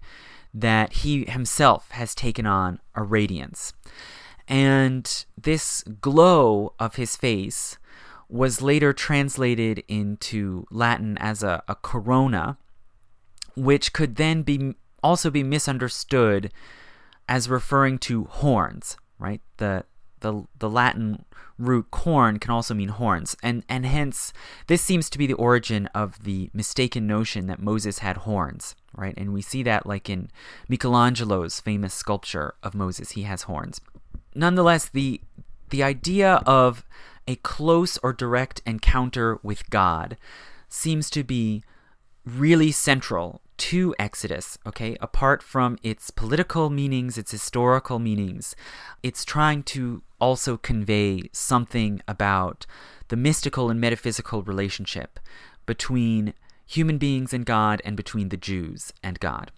[0.53, 3.73] that he himself has taken on a radiance.
[4.47, 7.77] And this glow of his face
[8.29, 12.57] was later translated into Latin as a, a corona,
[13.55, 16.51] which could then be also be misunderstood
[17.27, 19.41] as referring to horns, right?
[19.57, 19.85] The
[20.21, 21.25] the the Latin
[21.57, 24.33] root corn can also mean horns, and and hence
[24.67, 29.13] this seems to be the origin of the mistaken notion that Moses had horns, right?
[29.17, 30.29] And we see that like in
[30.67, 33.81] Michelangelo's famous sculpture of Moses, he has horns.
[34.35, 35.21] Nonetheless, the
[35.69, 36.85] the idea of
[37.27, 40.17] a close or direct encounter with God
[40.67, 41.63] seems to be
[42.25, 44.97] really central to Exodus, okay?
[45.01, 48.55] Apart from its political meanings, its historical meanings,
[49.03, 52.65] it's trying to also convey something about
[53.09, 55.19] the mystical and metaphysical relationship
[55.65, 56.33] between
[56.65, 59.51] human beings and God and between the Jews and God.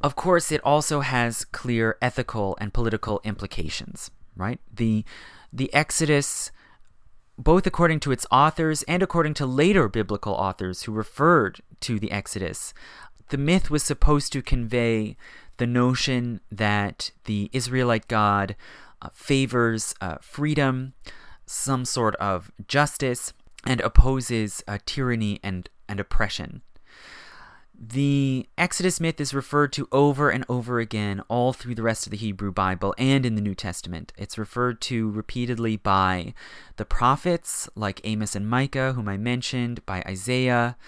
[0.00, 4.60] Of course, it also has clear ethical and political implications, right?
[4.72, 5.04] The
[5.52, 6.50] the Exodus
[7.38, 12.10] both according to its authors and according to later biblical authors who referred to the
[12.10, 12.72] Exodus,
[13.28, 15.16] the myth was supposed to convey
[15.58, 18.56] the notion that the Israelite God
[19.02, 20.94] uh, favors uh, freedom,
[21.46, 23.32] some sort of justice,
[23.66, 26.62] and opposes uh, tyranny and, and oppression.
[27.78, 32.10] The Exodus myth is referred to over and over again all through the rest of
[32.10, 34.14] the Hebrew Bible and in the New Testament.
[34.16, 36.32] It's referred to repeatedly by
[36.76, 40.78] the prophets like Amos and Micah, whom I mentioned, by Isaiah,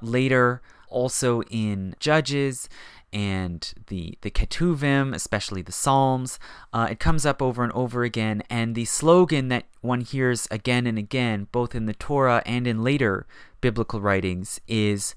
[0.00, 2.66] later also in Judges
[3.12, 6.38] and the the Ketuvim, especially the Psalms.
[6.72, 10.86] Uh, it comes up over and over again, and the slogan that one hears again
[10.86, 13.26] and again, both in the Torah and in later
[13.60, 15.14] biblical writings, is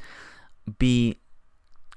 [0.80, 1.19] "Be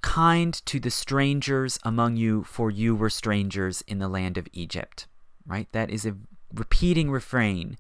[0.03, 5.07] kind to the strangers among you, for you were strangers in the land of Egypt.
[5.47, 5.69] Right?
[5.73, 6.17] That is a
[6.53, 7.77] repeating refrain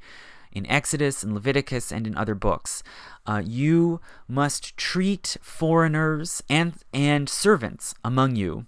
[0.54, 2.82] in Exodus and Leviticus and in other books.
[3.26, 8.66] Uh, you must treat foreigners and, and servants among you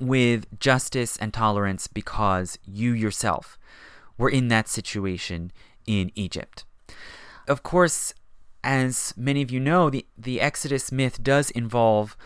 [0.00, 3.58] with justice and tolerance because you yourself
[4.18, 5.52] were in that situation
[5.86, 6.64] in Egypt.
[7.46, 8.12] Of course,
[8.64, 12.16] as many of you know, the, the Exodus myth does involve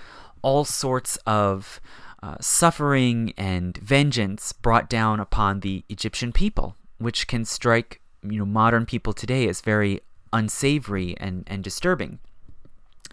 [0.42, 1.80] all sorts of
[2.22, 8.46] uh, suffering and vengeance brought down upon the Egyptian people, which can strike you know
[8.46, 10.00] modern people today as very
[10.32, 12.18] unsavory and, and disturbing.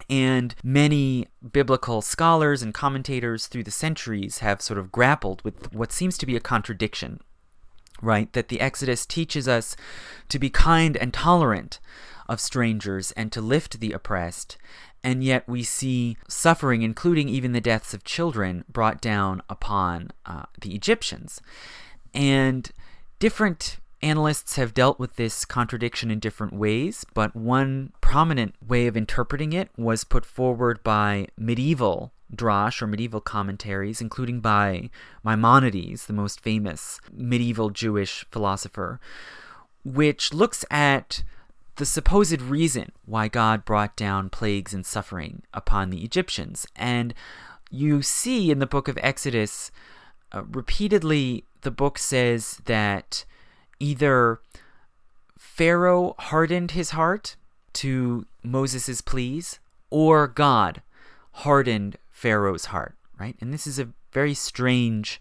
[0.08, 5.92] And many biblical scholars and commentators through the centuries have sort of grappled with what
[5.92, 7.20] seems to be a contradiction,
[8.00, 8.32] right?
[8.32, 9.76] That the Exodus teaches us
[10.28, 11.80] to be kind and tolerant
[12.28, 14.56] of strangers and to lift the oppressed,
[15.02, 20.44] and yet we see suffering, including even the deaths of children, brought down upon uh,
[20.60, 21.40] the Egyptians.
[22.14, 22.70] And
[23.18, 28.96] different analysts have dealt with this contradiction in different ways, but one prominent way of
[28.96, 34.90] interpreting it was put forward by medieval drash or medieval commentaries, including by
[35.24, 39.00] Maimonides, the most famous medieval Jewish philosopher,
[39.84, 41.22] which looks at
[41.76, 46.66] the supposed reason why God brought down plagues and suffering upon the Egyptians.
[46.76, 47.14] And
[47.70, 49.70] you see in the book of Exodus,
[50.32, 53.24] uh, repeatedly, the book says that
[53.80, 54.40] either
[55.38, 57.36] Pharaoh hardened his heart
[57.74, 59.58] to Moses' pleas,
[59.90, 60.82] or God
[61.32, 63.36] hardened Pharaoh's heart, right?
[63.40, 65.20] And this is a very strange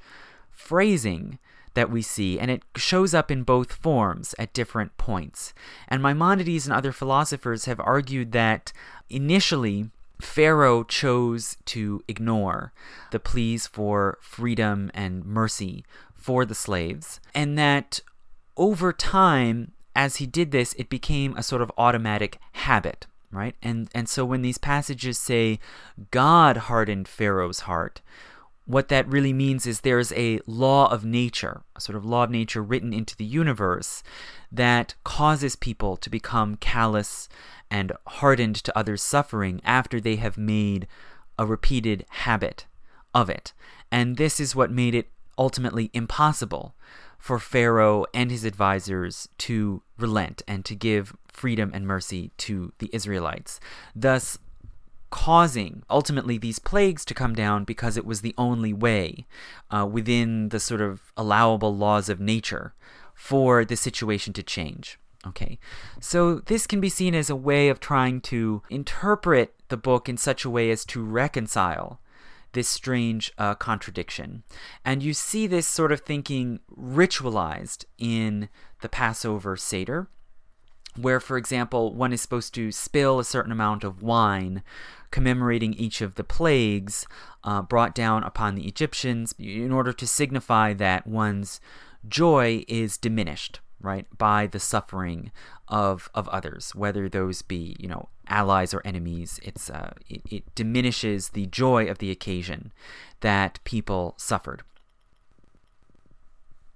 [0.50, 1.40] phrasing
[1.76, 5.54] that we see, and it shows up in both forms at different points.
[5.88, 8.74] And Maimonides and other philosophers have argued that
[9.10, 12.74] initially Pharaoh chose to ignore
[13.12, 18.02] the pleas for freedom and mercy for the slaves, and that
[18.58, 23.56] over time, as he did this, it became a sort of automatic habit, right?
[23.62, 25.60] And and so when these passages say
[26.12, 28.02] God hardened Pharaoh's heart,
[28.66, 32.30] what that really means is there's a law of nature, a sort of law of
[32.30, 34.04] nature written into the universe
[34.52, 37.30] that causes people to become callous
[37.72, 40.88] and hardened to others' suffering after they have made
[41.40, 42.66] a repeated habit
[43.14, 43.54] of it.
[43.92, 46.76] And this is what made it ultimately impossible
[47.18, 52.90] for Pharaoh and his advisors to relent and to give freedom and mercy to the
[52.94, 53.60] Israelites.
[53.96, 54.38] Thus,
[55.10, 59.26] causing ultimately these plagues to come down because it was the only way
[59.72, 62.74] uh, within the sort of allowable laws of nature
[63.14, 65.00] for the situation to change.
[65.26, 65.58] Okay,
[66.00, 70.16] so this can be seen as a way of trying to interpret the book in
[70.16, 72.00] such a way as to reconcile
[72.54, 74.44] this strange uh, contradiction.
[74.84, 78.50] And you see this sort of thinking ritualized in
[78.82, 80.08] the Passover Seder,
[80.96, 84.64] where, for example, one is supposed to spill a certain amount of wine
[85.12, 87.06] commemorating each of the plagues
[87.44, 91.62] uh, brought down upon the Egyptians in order to signify that one's
[92.08, 95.32] joy is diminished right by the suffering
[95.68, 100.56] of of others whether those be you know allies or enemies it's uh, it, it
[100.56, 102.72] diminishes the joy of the occasion
[103.22, 104.64] that people suffered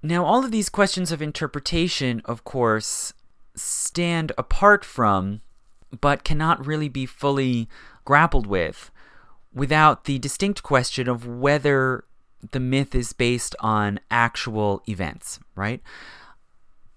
[0.01, 3.13] now all of these questions of interpretation of course
[3.55, 5.41] stand apart from
[5.99, 7.67] but cannot really be fully
[8.05, 8.91] grappled with
[9.53, 12.05] without the distinct question of whether
[12.51, 15.81] the myth is based on actual events, right?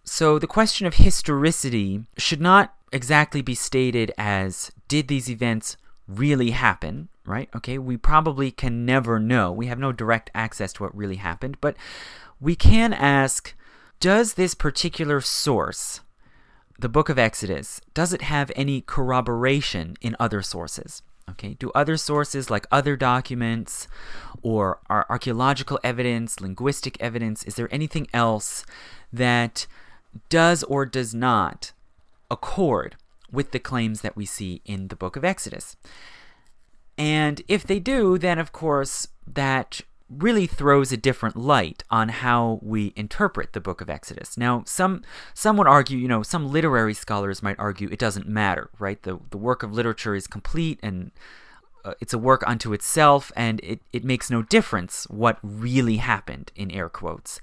[0.05, 5.77] So the question of historicity should not exactly be stated as did these events
[6.07, 7.49] really happen, right?
[7.55, 9.51] Okay, we probably can never know.
[9.53, 11.77] We have no direct access to what really happened, but
[12.41, 13.55] we can ask
[14.01, 16.01] does this particular source,
[16.79, 21.03] the book of Exodus, does it have any corroboration in other sources?
[21.31, 23.89] Okay, do other sources like other documents
[24.43, 28.67] or our archaeological evidence, linguistic evidence, is there anything else
[29.11, 29.67] that
[30.29, 31.73] does or does not
[32.31, 32.97] accord
[33.31, 35.77] with the claims that we see in the book of Exodus?
[36.97, 42.59] And if they do, then of course that really throws a different light on how
[42.63, 44.37] we interpret the book of Exodus.
[44.37, 45.03] Now, some
[45.33, 49.03] some would argue, you know, some literary scholars might argue it doesn't matter, right?
[49.03, 51.11] The the work of literature is complete and
[51.85, 56.51] Uh, it's a work unto itself and it, it makes no difference what really happened
[56.57, 57.41] in air quotes.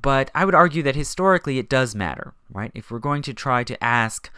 [0.00, 2.72] But I would argue that historically it does matter, right?
[2.74, 4.30] If we're going to try to ask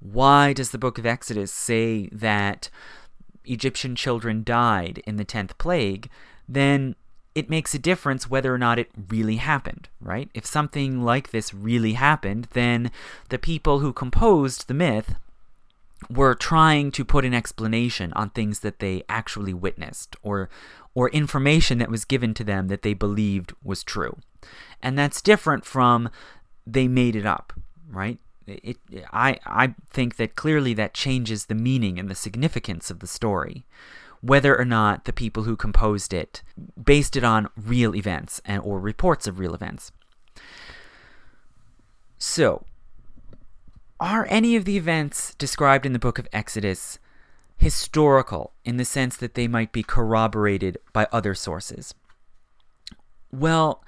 [0.00, 2.70] why does the book of Exodus say that
[3.44, 6.08] Egyptian children died in the 10th plague,
[6.48, 6.94] then
[7.34, 10.28] it makes a difference whether or not it really happened, right?
[10.34, 12.90] If something like this really happened, then
[13.28, 15.14] the people who composed the myth
[16.10, 20.48] were trying to put an explanation on things that they actually witnessed or
[20.94, 24.16] or information that was given to them that they believed was true.
[24.82, 26.08] And that's different from
[26.66, 27.52] they made it up,
[27.88, 28.18] right?
[28.46, 28.78] It,
[29.12, 33.64] I, I think that clearly that changes the meaning and the significance of the story
[34.20, 36.42] whether or not the people who composed it
[36.82, 39.92] based it on real events and or reports of real events.
[42.18, 42.64] So,
[44.00, 46.98] are any of the events described in the book of Exodus
[47.56, 51.94] historical in the sense that they might be corroborated by other sources?
[53.32, 53.84] Well,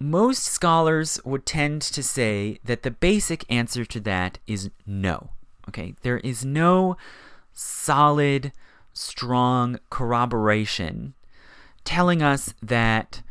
[0.00, 5.30] most scholars would tend to say that the basic answer to that is no.
[5.68, 6.96] Okay, there is no
[7.52, 8.52] solid
[8.92, 11.14] strong corroboration
[11.84, 13.22] telling us that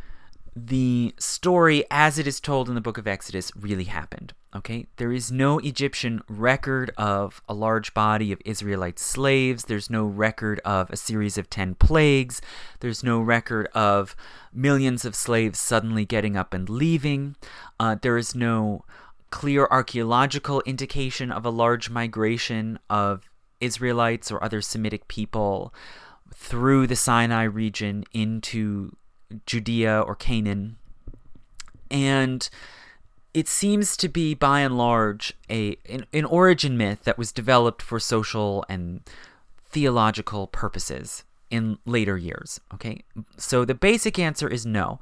[0.56, 4.34] the story as it is told in the book of Exodus really happened.
[4.56, 4.86] Okay?
[4.98, 9.66] There is no Egyptian record of a large body of Israelite slaves.
[9.66, 12.42] There's no record of a series of 10 plagues.
[12.80, 14.16] There's no record of
[14.54, 17.36] millions of slaves suddenly getting up and leaving.
[17.80, 18.86] Uh, there is no
[19.32, 25.74] clear archaeological indication of a large migration of Israelites or other Semitic people
[26.32, 28.96] through the Sinai region into
[29.48, 30.78] Judea or Canaan.
[31.90, 32.48] And
[33.34, 37.82] it seems to be by and large a an, an, origin myth that was developed
[37.82, 39.02] for social and
[39.70, 43.04] theological purposes in later years okay?
[43.38, 45.00] So the basic answer is no.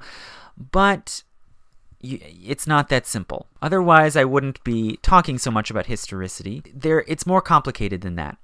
[0.56, 1.22] But
[2.00, 3.46] it's not that simple.
[3.60, 6.62] Otherwise i wouldn't be talking so much about historicity.
[6.74, 8.38] There it's more complicated than that.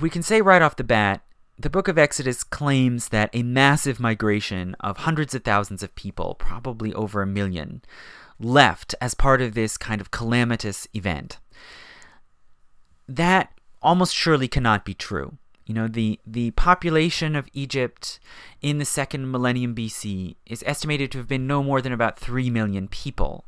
[0.00, 1.22] We can say right off the bat
[1.58, 6.34] the book of Exodus claims that a massive migration of hundreds of thousands of people,
[6.36, 7.82] probably over a million,
[8.40, 11.38] left as part of this kind of calamitous event.
[13.06, 15.38] That almost surely cannot be true.
[15.66, 18.18] You know, the, the population of Egypt
[18.60, 22.50] in the second millennium BC is estimated to have been no more than about 3
[22.50, 23.44] million people.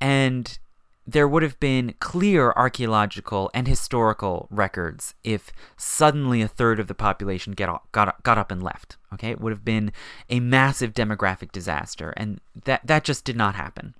[0.00, 0.58] And
[1.06, 6.94] there would have been clear archaeological and historical records if suddenly a third of the
[6.94, 8.96] population get, got, got up and left.
[9.14, 9.90] Okay, it would have been
[10.28, 13.94] a massive demographic disaster, and that, that just did not happen.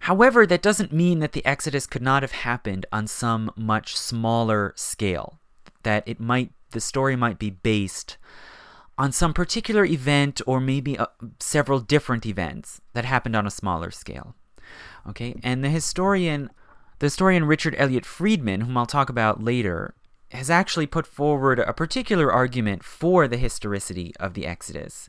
[0.00, 4.72] However, that doesn't mean that the Exodus could not have happened on some much smaller
[4.76, 5.38] scale,
[5.82, 8.18] that it might the story might be based
[8.98, 11.06] on some particular event or maybe uh,
[11.40, 14.34] several different events that happened on a smaller scale.
[15.08, 16.50] Okay, and the historian,
[16.98, 19.94] the historian Richard Elliott Friedman, whom I'll talk about later,
[20.32, 25.08] has actually put forward a particular argument for the historicity of the Exodus.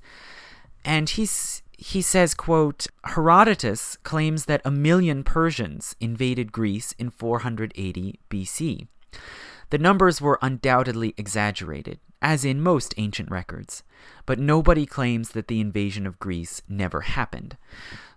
[0.83, 8.19] And he's he says, quote, Herodotus claims that a million Persians invaded Greece in 480
[8.29, 8.87] BC.
[9.69, 13.83] The numbers were undoubtedly exaggerated, as in most ancient records,
[14.25, 17.57] but nobody claims that the invasion of Greece never happened.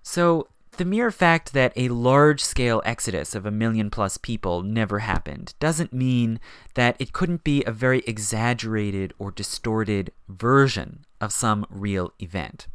[0.02, 5.00] So the mere fact that a large scale exodus of a million plus people never
[5.00, 6.38] happened doesn't mean
[6.74, 12.68] that it couldn't be a very exaggerated or distorted version of some real event.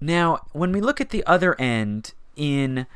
[0.00, 2.86] Now, when we look at the other end in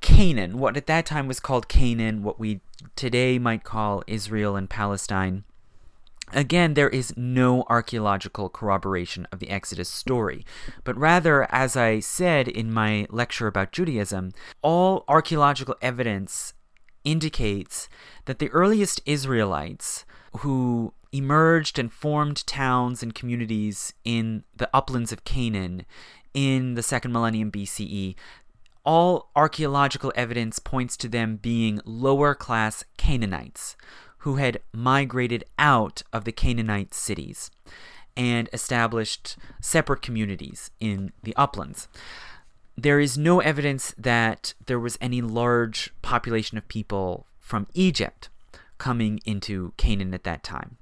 [0.00, 2.60] Canaan, what at that time was called Canaan, what we
[2.96, 5.44] today might call Israel and Palestine,
[6.32, 10.44] Again, there is no archaeological corroboration of the Exodus story,
[10.84, 16.52] but rather, as I said in my lecture about Judaism, all archaeological evidence
[17.04, 17.88] indicates
[18.26, 20.04] that the earliest Israelites
[20.38, 25.86] who emerged and formed towns and communities in the uplands of Canaan
[26.34, 28.14] in the second millennium BCE,
[28.84, 33.76] all archaeological evidence points to them being lower class Canaanites
[34.18, 37.50] who had migrated out of the Canaanite cities
[38.16, 41.86] and established separate communities in the uplands.
[42.76, 48.28] There is no evidence that there was any large population of people from Egypt
[48.78, 50.78] coming into Canaan at that time.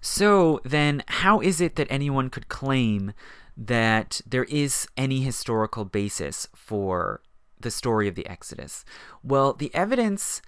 [0.00, 3.12] So then, how is it that anyone could claim
[3.60, 7.20] that there is any historical basis for
[7.60, 8.86] the story of the Exodus?
[9.22, 10.40] Well, the evidence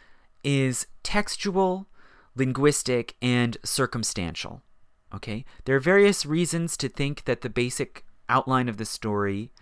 [0.43, 1.87] is textual,
[2.35, 4.63] linguistic, and circumstantial.
[5.15, 5.45] Okay?
[5.67, 9.53] There are various reasons to think that the basic outline of the story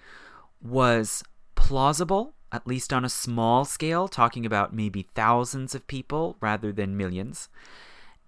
[0.62, 1.24] was
[1.56, 6.96] plausible, at least on a small scale, talking about maybe thousands of people rather than
[6.96, 7.48] millions.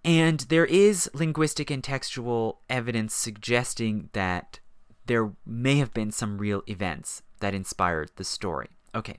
[0.05, 4.59] And there is linguistic and textual evidence suggesting that
[5.07, 8.69] there may have been some real events that inspired the story.
[8.95, 9.19] Okay,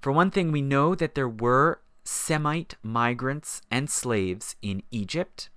[0.00, 5.50] for one thing, we know that there were Semite migrants and slaves in Egypt,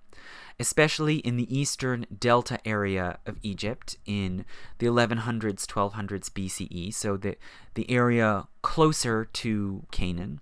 [0.59, 4.43] especially in the eastern delta area of Egypt in
[4.80, 7.38] the 1100s, 1200s BCE, so the,
[7.76, 10.41] the area closer to Canaan.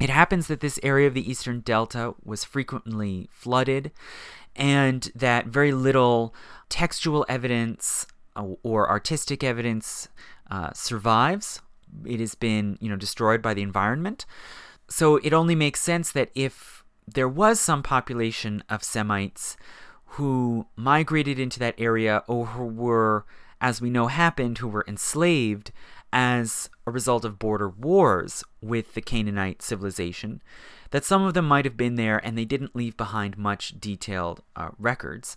[0.00, 3.90] It happens that this area of the eastern delta was frequently flooded
[4.56, 6.34] and that very little
[6.68, 8.06] textual evidence
[8.62, 10.08] or artistic evidence
[10.50, 11.60] uh, survives.
[12.04, 14.26] It has been, you know, destroyed by the environment.
[14.88, 19.56] So it only makes sense that if there was some population of Semites
[20.06, 23.24] who migrated into that area or who were,
[23.60, 25.72] as we know happened, who were enslaved
[26.12, 30.40] as a result of border wars with the Canaanite civilization,
[30.90, 34.42] that some of them might have been there and they didn't leave behind much detailed
[34.54, 35.36] uh, records.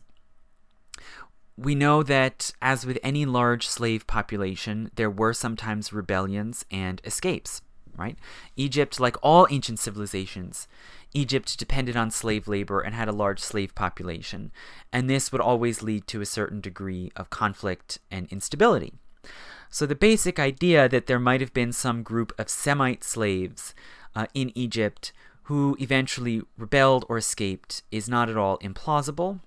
[1.57, 7.61] We know that, as with any large slave population, there were sometimes rebellions and escapes
[7.97, 8.17] right?
[8.55, 10.67] Egypt, like all ancient civilizations,
[11.13, 14.51] Egypt depended on slave labor and had a large slave population,
[14.93, 18.93] and this would always lead to a certain degree of conflict and instability.
[19.69, 23.73] So, the basic idea that there might have been some group of Semite slaves
[24.15, 25.11] uh, in Egypt
[25.43, 29.39] who eventually rebelled or escaped is not at all implausible.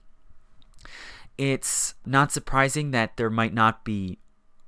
[1.40, 4.18] It's not surprising that there might not be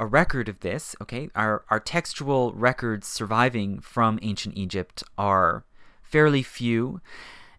[0.01, 1.29] a record of this, okay?
[1.35, 5.67] Our, our textual records surviving from ancient Egypt are
[6.03, 7.03] fairly few,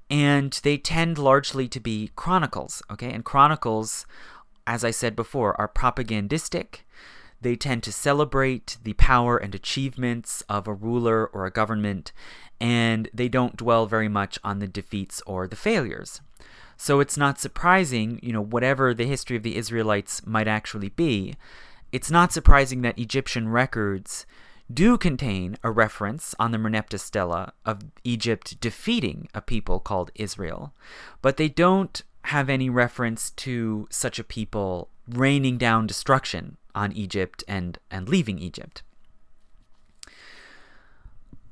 [0.09, 3.11] and they tend largely to be chronicles, okay?
[3.13, 4.07] And chronicles,
[4.65, 6.83] as I said before, are propagandistic.
[7.39, 12.13] They tend to celebrate the power and achievements of a ruler or a government,
[12.59, 16.19] and they don't dwell very much on the defeats or the failures.
[16.83, 21.33] So it's not surprising, you know, whatever the history of the Israelites might actually be,
[21.93, 24.25] it's not surprising that Egyptian records
[24.69, 30.73] do contain a reference on the Merneptah stela of Egypt defeating a people called Israel,
[31.21, 37.45] but they don't have any reference to such a people raining down destruction on Egypt
[37.47, 38.83] and, and leaving Egypt.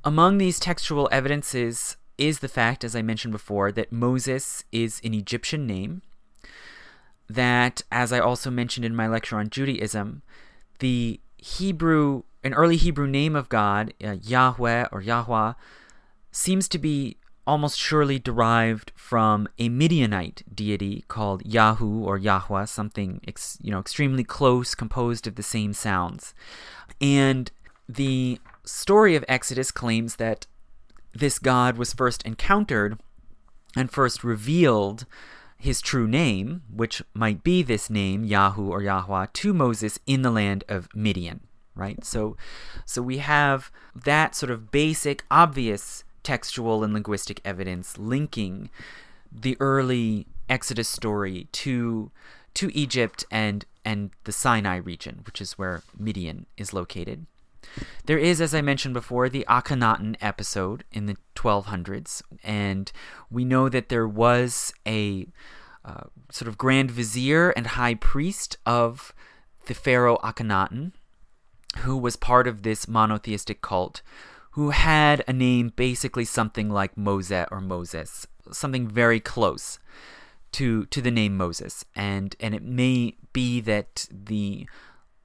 [0.04, 5.14] Among these textual evidences is the fact, as I mentioned before, that Moses is an
[5.14, 6.02] Egyptian name
[7.28, 10.22] that, as I also mentioned in my lecture on Judaism,
[10.78, 15.54] the Hebrew, an early Hebrew name of God, uh, Yahweh or Yahweh,
[16.30, 23.20] seems to be almost surely derived from a Midianite deity called Yahu or Yahweh, something
[23.26, 26.34] ex, you know extremely close, composed of the same sounds.
[27.00, 27.50] And
[27.88, 30.46] the story of Exodus claims that
[31.14, 32.98] this god was first encountered
[33.76, 35.06] and first revealed
[35.62, 40.30] his true name, which might be this name, Yahu or Yahweh, to Moses in the
[40.32, 41.38] land of Midian,
[41.76, 42.04] right?
[42.04, 42.36] So,
[42.84, 48.70] so we have that sort of basic, obvious textual and linguistic evidence linking
[49.30, 52.10] the early Exodus story to
[52.54, 57.26] to Egypt and and the Sinai region, which is where Midian is located.
[58.06, 62.90] There is, as I mentioned before, the Akhenaten episode in the 1200s, and
[63.30, 65.26] we know that there was a
[65.84, 69.14] uh, sort of grand vizier and high priest of
[69.66, 70.92] the pharaoh Akhenaten,
[71.78, 74.02] who was part of this monotheistic cult,
[74.52, 79.78] who had a name basically something like Moses or Moses, something very close
[80.52, 84.66] to to the name Moses, and and it may be that the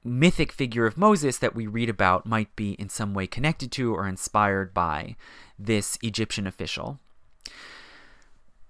[0.08, 3.94] mythic figure of Moses that we read about might be in some way connected to
[3.94, 5.16] or inspired by
[5.60, 7.00] this Egyptian official.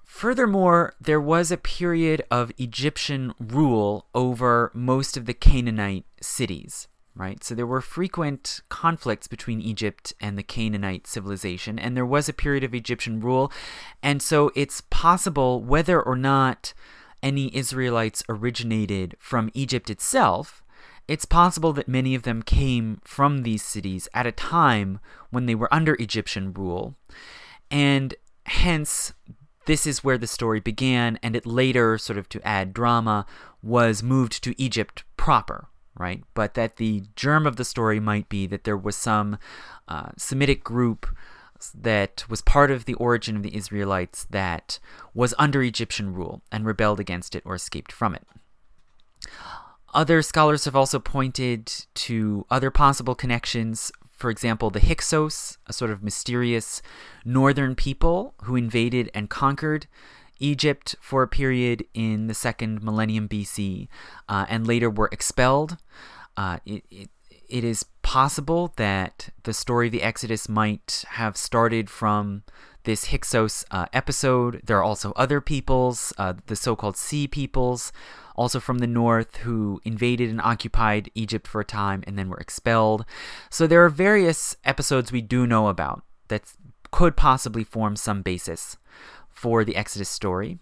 [0.03, 7.43] Furthermore, there was a period of Egyptian rule over most of the Canaanite cities, right?
[7.43, 12.33] So there were frequent conflicts between Egypt and the Canaanite civilization, and there was a
[12.33, 13.51] period of Egyptian rule.
[14.01, 16.73] And so it's possible whether or not
[17.21, 20.63] any Israelites originated from Egypt itself,
[21.07, 24.99] it's possible that many of them came from these cities at a time
[25.29, 26.95] when they were under Egyptian rule.
[27.71, 29.13] And hence,
[29.65, 33.25] this is where the story began, and it later, sort of to add drama,
[33.61, 36.23] was moved to Egypt proper, right?
[36.33, 39.37] But that the germ of the story might be that there was some
[39.87, 41.07] uh, Semitic group
[41.73, 44.79] that was part of the origin of the Israelites that
[45.13, 48.27] was under Egyptian rule and rebelled against it or escaped from it.
[49.97, 55.91] Other scholars have also pointed to other possible connections for example, the Hyksos, a sort
[55.91, 56.81] of mysterious
[57.23, 59.85] northern people who invaded and conquered
[60.39, 63.87] Egypt for a period in the second millennium BC
[64.27, 65.77] uh, and later were expelled.
[66.35, 67.09] Uh, it, it,
[67.47, 72.41] it is possible that the story of the Exodus might have started from
[72.85, 74.61] this Hyksos uh, episode.
[74.63, 77.91] There are also other peoples, uh, the so called Sea peoples,
[78.37, 82.37] also from the north, who invaded and occupied Egypt for a time and then were
[82.37, 83.05] expelled.
[83.49, 86.43] So there are various episodes we do know about that
[86.91, 88.77] could possibly form some basis
[89.29, 90.59] for the Exodus story.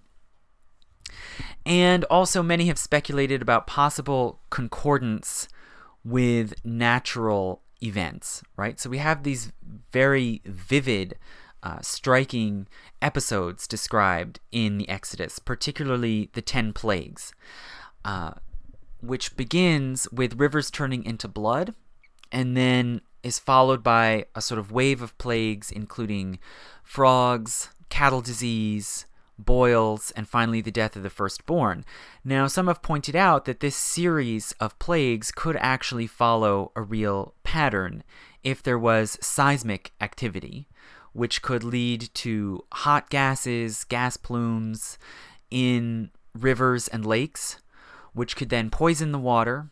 [1.65, 5.47] And also, many have speculated about possible concordance
[6.03, 8.79] with natural events, right?
[8.79, 9.51] So we have these
[9.91, 11.15] very vivid
[11.65, 12.67] uh, striking
[13.01, 17.33] episodes described in the Exodus, particularly the 10 plagues,
[18.05, 18.33] uh,
[19.01, 21.73] which begins with rivers turning into blood
[22.31, 26.37] and then is followed by a sort of wave of plagues, including
[26.83, 29.07] frogs, cattle disease,
[29.39, 31.83] boils, and finally the death of the firstborn.
[32.23, 37.33] Now, some have pointed out that this series of plagues could actually follow a real
[37.43, 38.03] pattern
[38.43, 40.67] if there was seismic activity
[41.15, 44.97] which could lead to hot gases, gas plumes
[45.49, 47.57] in rivers and lakes,
[48.11, 49.69] which could then poison the water.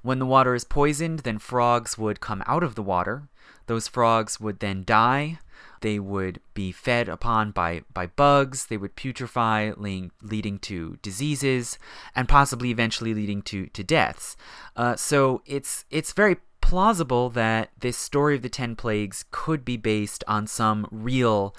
[0.00, 3.28] When the water is poisoned, then frogs would come out of the water.
[3.66, 5.40] Those frogs would then die.
[5.82, 8.66] They would be fed upon by, by bugs.
[8.66, 11.78] They would putrefy, leading, leading to diseases,
[12.16, 14.38] and possibly eventually leading to, to deaths.
[14.74, 19.78] Uh, so it's it's very plausible that this story of the Ten Plagues could be
[19.78, 21.56] based on some real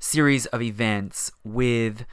[0.00, 2.04] series of events with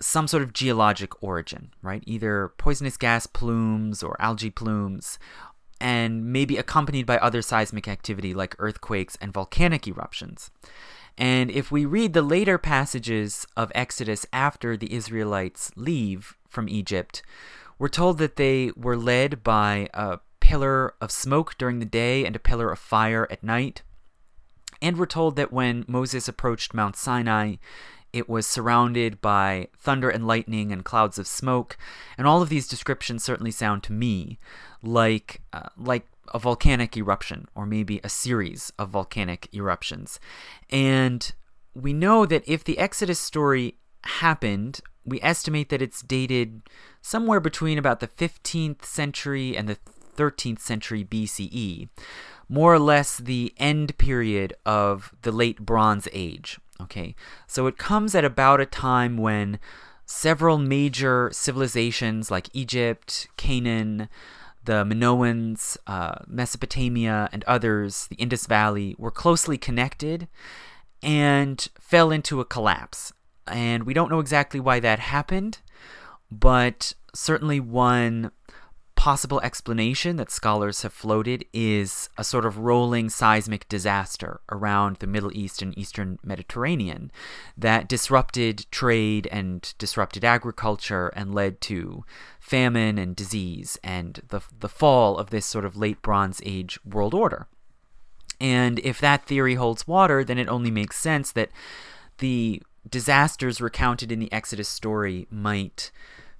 [0.00, 2.02] some sort of geologic origin, right?
[2.04, 5.20] Either poisonous gas plumes or algae plumes,
[5.80, 10.50] and maybe accompanied by other seismic activity like earthquakes and volcanic eruptions.
[11.16, 17.22] And if we read the later passages of Exodus after the Israelites leave from Egypt,
[17.78, 22.36] we're told that they were led by a pillar of smoke during the day and
[22.36, 23.82] a pillar of fire at night.
[24.80, 27.56] And we're told that when Moses approached Mount Sinai,
[28.12, 31.76] it was surrounded by thunder and lightning and clouds of smoke.
[32.16, 34.38] And all of these descriptions certainly sound to me
[34.84, 40.20] like uh, like a volcanic eruption or maybe a series of volcanic eruptions.
[40.70, 41.32] And
[41.74, 46.62] we know that if the Exodus story happened, we estimate that it's dated
[47.02, 49.78] somewhere between about the 15th century and the
[50.16, 51.88] 13th century BCE,
[52.48, 56.58] more or less the end period of the late Bronze Age.
[56.80, 57.14] Okay,
[57.46, 59.58] so it comes at about a time when
[60.04, 64.08] several major civilizations like Egypt, Canaan,
[64.64, 70.28] the Minoans, uh, Mesopotamia, and others, the Indus Valley, were closely connected
[71.02, 73.12] and fell into a collapse.
[73.46, 75.58] And we don't know exactly why that happened,
[76.30, 78.32] but certainly one
[79.06, 85.06] possible explanation that scholars have floated is a sort of rolling seismic disaster around the
[85.06, 87.12] Middle East and Eastern Mediterranean
[87.56, 92.04] that disrupted trade and disrupted agriculture and led to
[92.40, 97.14] famine and disease and the, the fall of this sort of late Bronze Age world
[97.14, 97.46] order.
[98.40, 101.50] And if that theory holds water, then it only makes sense that
[102.18, 105.92] the disasters recounted in the Exodus story might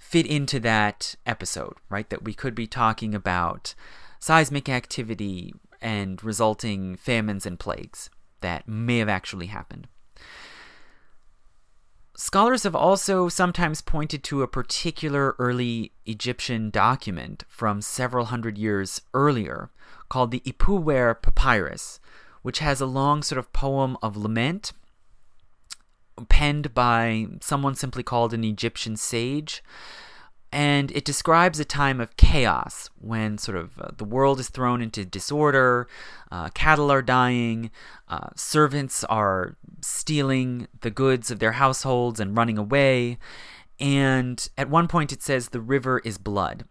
[0.07, 2.09] fit into that episode, right?
[2.11, 3.75] That we could be talking about
[4.21, 5.53] seismic activity
[5.83, 8.09] and resulting famines and plagues
[8.41, 9.89] that may have actually happened.
[12.17, 19.03] Scholars have also sometimes pointed to a particular early Egyptian document from several hundred years
[19.13, 19.71] earlier
[20.09, 21.99] called the Ipuwer Papyrus,
[22.43, 24.73] which has a long sort of poem of lament
[26.29, 29.63] penned by someone simply called an Egyptian sage.
[30.53, 34.81] And it describes a time of chaos when sort of uh, the world is thrown
[34.81, 35.89] into disorder,
[36.31, 37.71] uh, cattle are dying,
[38.09, 43.19] uh, servants are stealing the goods of their households and running away.
[43.79, 46.65] And at one point it says the river is blood.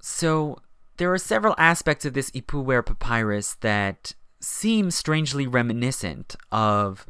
[0.00, 0.58] So
[0.96, 7.06] there are several aspects of this Ipuwer papyrus that seem strangely reminiscent of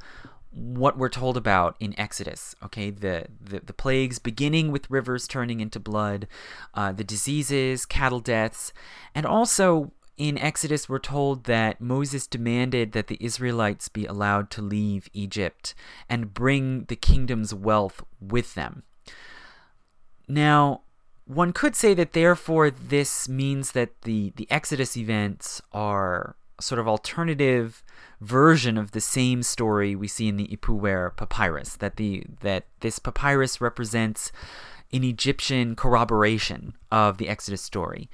[0.53, 2.55] what we're told about in Exodus.
[2.65, 6.27] Okay, the the, the plagues beginning with rivers turning into blood,
[6.75, 8.73] uh, the diseases, cattle deaths,
[9.15, 14.63] and also in Exodus we're told that Moses demanded that the Israelites be allowed to
[14.63, 15.75] leave Egypt
[16.09, 18.83] and bring the kingdom's wealth with them.
[20.29, 20.83] Now,
[21.25, 26.89] one could say that therefore this means that the the Exodus events are sort of
[26.89, 27.83] alternative
[28.21, 31.77] version of the same story we see in the Ipuwer papyrus.
[31.77, 34.33] That the that this papyrus represents
[34.93, 38.11] an Egyptian corroboration of the Exodus story.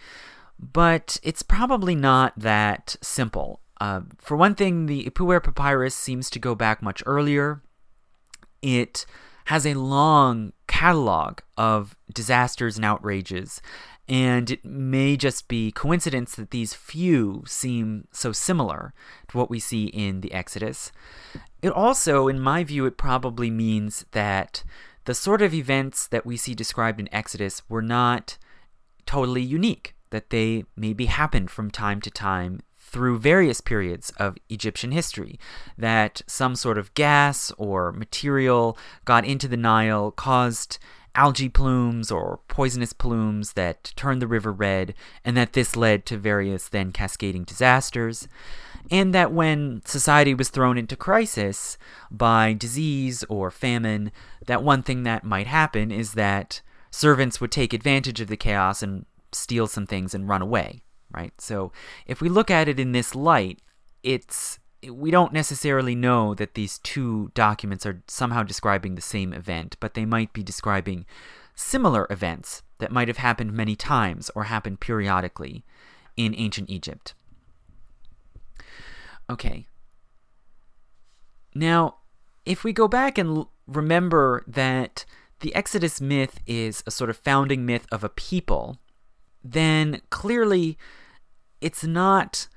[0.58, 3.60] But it's probably not that simple.
[3.80, 7.62] Uh, for one thing, the Ipuwer papyrus seems to go back much earlier.
[8.62, 9.04] It
[9.46, 13.60] has a long catalog of disasters and outrages
[14.08, 18.94] and it may just be coincidence that these few seem so similar
[19.28, 20.92] to what we see in the Exodus.
[21.60, 24.62] It also, in my view, it probably means that
[25.06, 28.38] the sort of events that we see described in Exodus were not
[29.06, 34.92] totally unique, that they maybe happened from time to time through various periods of Egyptian
[34.92, 35.38] history,
[35.76, 40.78] that some sort of gas or material got into the Nile, caused
[41.16, 44.94] algae plumes or poisonous plumes that turned the river red,
[45.24, 48.28] and that this led to various then cascading disasters.
[48.90, 51.76] And that when society was thrown into crisis
[52.10, 54.12] by disease or famine,
[54.46, 56.60] that one thing that might happen is that
[56.90, 61.32] servants would take advantage of the chaos and steal some things and run away, right?
[61.40, 61.72] So
[62.06, 63.60] if we look at it in this light,
[64.04, 69.76] it's we don't necessarily know that these two documents are somehow describing the same event,
[69.80, 71.06] but they might be describing
[71.54, 75.64] similar events that might have happened many times or happened periodically
[76.16, 77.14] in ancient Egypt.
[79.28, 79.66] Okay.
[81.54, 81.96] Now,
[82.44, 85.04] if we go back and l- remember that
[85.40, 88.78] the Exodus myth is a sort of founding myth of a people,
[89.42, 90.78] then clearly
[91.60, 92.48] it's not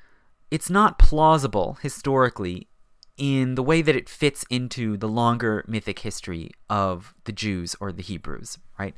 [0.52, 2.68] it's not plausible historically
[3.18, 7.92] in the way that it fits into the longer mythic history of the Jews or
[7.92, 8.96] the Hebrews, right?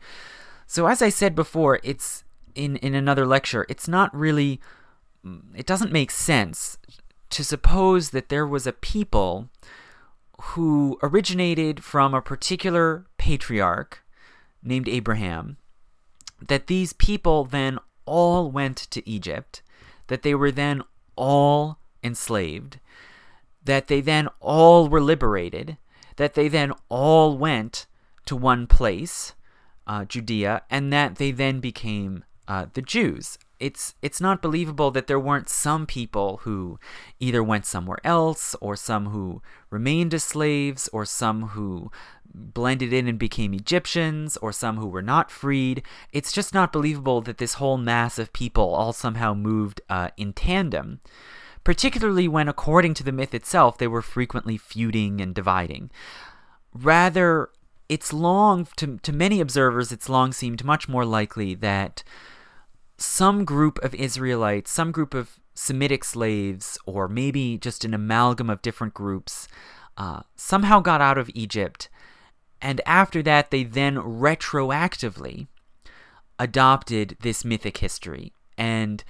[0.68, 2.24] So as I said before, it's
[2.54, 4.62] in in another lecture, it's not really
[5.26, 6.78] mm, it doesn't make sense
[7.32, 9.50] to suppose that there was a people
[10.42, 14.04] who originated from a particular patriarch
[14.64, 15.58] named Abraham
[16.48, 19.62] that these people then all went to Egypt
[20.08, 20.84] that they were then
[21.22, 22.80] all enslaved,
[23.64, 25.78] that they then all were liberated,
[26.16, 27.86] that they then all went
[28.26, 29.36] to one place,
[29.86, 33.38] uh, Judea, and that they then became uh, the Jews.
[33.60, 36.80] It's it's not believable that there weren't some people who
[37.20, 41.92] either went somewhere else, or some who remained as slaves, or some who
[42.34, 45.84] blended in and became Egyptians, or some who were not freed.
[46.12, 50.34] It's just not believable that this whole mass of people all somehow moved uh, in
[50.34, 51.00] tandem,
[51.64, 55.92] particularly when, according to the myth itself, they were frequently feuding and dividing.
[56.74, 57.50] Rather,
[57.90, 62.04] it's long, to, to many observers, it's long seemed much more likely that
[62.98, 68.62] some group of Israelites, some group of Semitic slaves, or maybe just an amalgam of
[68.62, 69.48] different groups,
[69.98, 71.90] uh, somehow got out of Egypt
[72.62, 75.48] and after that, they then retroactively
[76.38, 79.04] adopted this mythic history and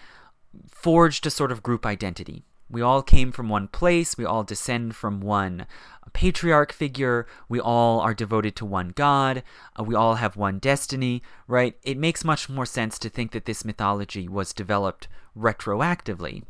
[0.70, 2.44] forged a sort of group identity.
[2.70, 5.66] We all came from one place, we all descend from one
[6.14, 9.44] patriarch figure, we all are devoted to one god,
[9.78, 11.78] uh, we all have one destiny, right?
[11.84, 16.44] It makes much more sense to think that this mythology was developed retroactively.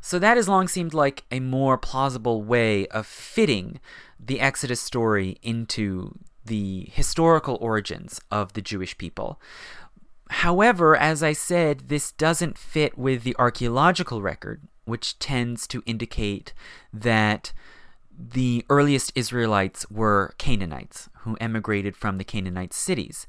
[0.00, 3.80] So that has long seemed like a more plausible way of fitting
[4.26, 9.40] the Exodus story into the historical origins of the Jewish people.
[10.30, 16.52] However, as I said, this doesn't fit with the archaeological record, which tends to indicate
[16.92, 17.52] that
[18.16, 23.26] the earliest Israelites were Canaanites who emigrated from the Canaanite cities.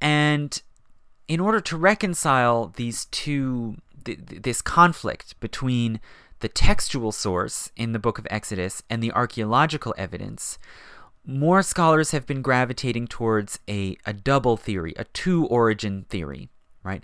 [0.00, 0.60] And
[1.28, 6.00] in order to reconcile these two, th- this conflict between
[6.44, 10.58] the textual source in the book of Exodus and the archaeological evidence,
[11.24, 16.50] more scholars have been gravitating towards a, a double theory, a two origin theory,
[16.82, 17.02] right?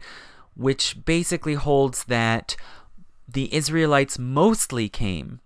[0.54, 2.54] Which basically holds that
[3.26, 5.40] the Israelites mostly came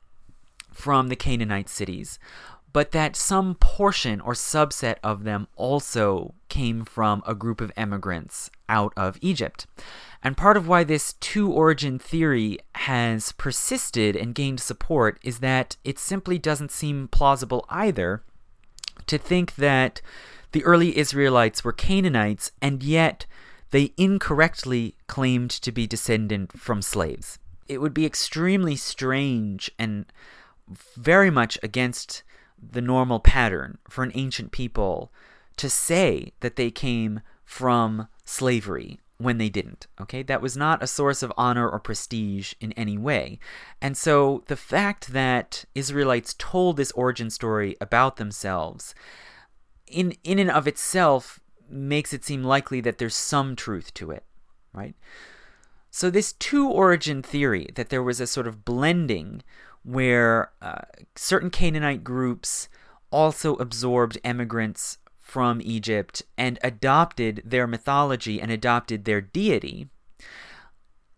[0.72, 2.18] from the Canaanite cities,
[2.72, 8.50] but that some portion or subset of them also came from a group of immigrants
[8.68, 9.68] out of Egypt.
[10.24, 15.76] And part of why this two origin theory has persisted and gained support is that
[15.84, 18.22] it simply doesn't seem plausible either
[19.06, 20.00] to think that
[20.52, 23.26] the early Israelites were Canaanites and yet
[23.70, 27.38] they incorrectly claimed to be descendant from slaves.
[27.68, 30.06] It would be extremely strange and
[30.96, 32.22] very much against
[32.58, 35.12] the normal pattern for an ancient people
[35.58, 39.86] to say that they came from slavery when they didn't.
[40.00, 43.38] Okay, that was not a source of honor or prestige in any way.
[43.80, 48.94] And so the fact that Israelites told this origin story about themselves
[49.86, 54.24] in in and of itself makes it seem likely that there's some truth to it,
[54.72, 54.94] right?
[55.90, 59.42] So this two origin theory that there was a sort of blending
[59.84, 60.82] where uh,
[61.14, 62.68] certain Canaanite groups
[63.10, 64.98] also absorbed immigrants
[65.34, 69.88] from Egypt and adopted their mythology and adopted their deity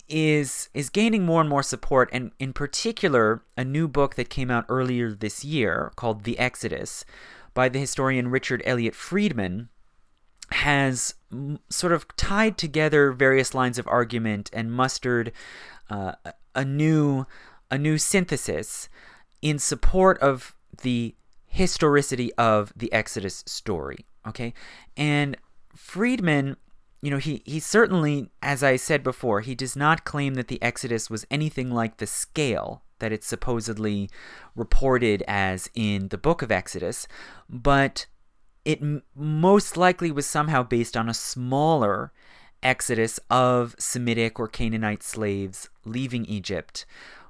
[0.09, 2.09] is is gaining more and more support.
[2.15, 7.05] And in particular a new book that came out earlier this year called The Exodus
[7.53, 9.69] by the historian Richard Elliott Friedman
[10.51, 11.13] has
[11.69, 15.31] sort of tied together various lines of argument and mustered
[15.91, 16.13] uh,
[16.55, 17.27] a new
[17.71, 18.89] a new synthesis
[19.43, 21.17] in support of the
[21.57, 24.07] historicity of the Exodus story.
[24.29, 24.53] Okay,
[24.97, 25.37] and
[25.75, 26.57] Friedman,
[27.01, 30.63] you know, he he certainly, as I said before, he does not claim that the
[30.63, 34.09] Exodus was anything like the scale that it's supposedly
[34.55, 37.07] reported as in the book of Exodus,
[37.49, 38.07] but
[38.65, 42.13] it m- most likely was somehow based on a smaller
[42.63, 46.85] exodus of Semitic or Canaanite slaves leaving Egypt,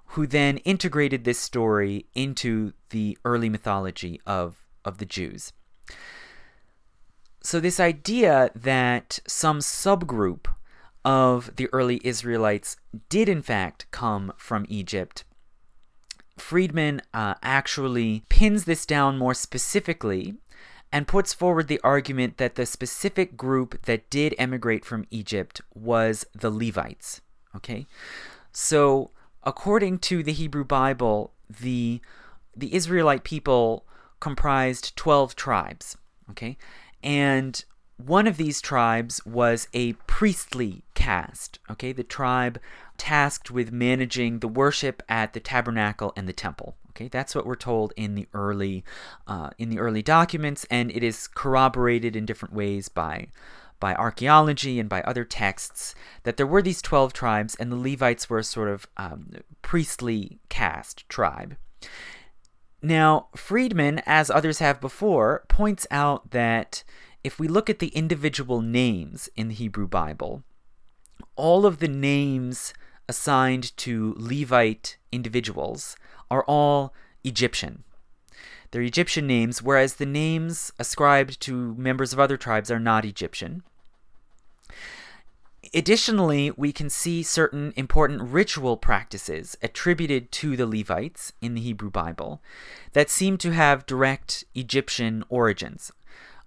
[0.08, 5.52] who then integrated this story into the early mythology of, of the Jews.
[7.42, 10.46] So, this idea that some subgroup
[11.04, 12.76] of the early Israelites
[13.08, 15.24] did, in fact, come from Egypt,
[16.36, 20.34] Friedman uh, actually pins this down more specifically
[20.92, 26.26] and puts forward the argument that the specific group that did emigrate from Egypt was
[26.34, 27.20] the Levites.
[27.54, 27.86] Okay?
[28.52, 29.10] So,
[29.46, 32.00] according to the Hebrew Bible, the
[32.54, 33.86] the Israelite people
[34.18, 35.96] comprised 12 tribes,
[36.30, 36.56] okay?
[37.02, 37.62] And
[37.98, 41.92] one of these tribes was a priestly caste, okay?
[41.92, 42.58] The tribe
[42.96, 46.76] tasked with managing the worship at the tabernacle and the temple.
[46.90, 48.82] Okay, that's what we're told in the early
[49.26, 53.28] uh, in the early documents, and it is corroborated in different ways by
[53.80, 58.28] by archaeology and by other texts that there were these 12 tribes, and the Levites
[58.28, 61.56] were a sort of um, priestly caste tribe.
[62.82, 66.84] Now, Friedman, as others have before, points out that
[67.24, 70.44] if we look at the individual names in the Hebrew Bible,
[71.34, 72.72] all of the names
[73.08, 75.96] assigned to Levite individuals
[76.30, 77.84] are all Egyptian.
[78.76, 83.62] They're Egyptian names, whereas the names ascribed to members of other tribes are not Egyptian.
[85.72, 91.90] Additionally, we can see certain important ritual practices attributed to the Levites in the Hebrew
[91.90, 92.42] Bible
[92.92, 95.90] that seem to have direct Egyptian origins.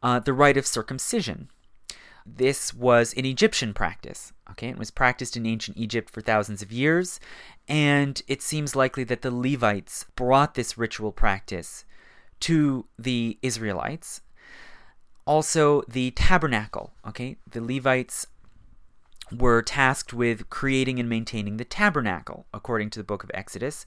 [0.04, 1.50] Uh, the rite of circumcision.
[2.28, 4.34] This was an Egyptian practice.
[4.52, 7.20] Okay, it was practiced in ancient Egypt for thousands of years,
[7.68, 11.86] and it seems likely that the Levites brought this ritual practice
[12.42, 14.22] to the Israelites.
[15.26, 16.94] Also, the tabernacle.
[17.08, 18.28] Okay, the Levites
[19.32, 23.86] were tasked with creating and maintaining the tabernacle, according to the book of Exodus.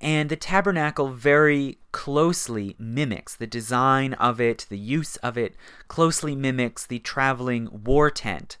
[0.00, 5.56] And the tabernacle very closely mimics the design of it, the use of it,
[5.88, 8.58] closely mimics the traveling war tent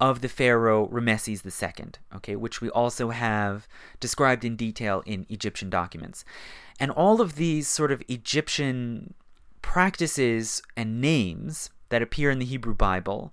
[0.00, 1.86] of the pharaoh Rameses II,
[2.16, 3.68] okay, which we also have
[4.00, 6.24] described in detail in Egyptian documents.
[6.80, 9.14] And all of these sort of Egyptian
[9.62, 13.32] practices and names that appear in the Hebrew Bible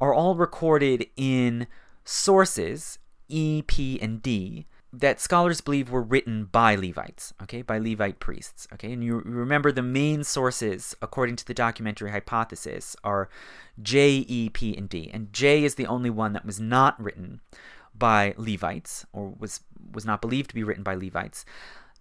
[0.00, 1.66] are all recorded in
[2.04, 2.98] sources,
[3.28, 8.66] E, P, and D, that scholars believe were written by Levites, okay, by Levite priests,
[8.72, 8.92] okay.
[8.92, 13.28] And you remember the main sources, according to the documentary hypothesis, are
[13.80, 15.10] J, E, P, and D.
[15.12, 17.40] And J is the only one that was not written
[17.94, 19.60] by Levites, or was
[19.92, 21.44] was not believed to be written by Levites.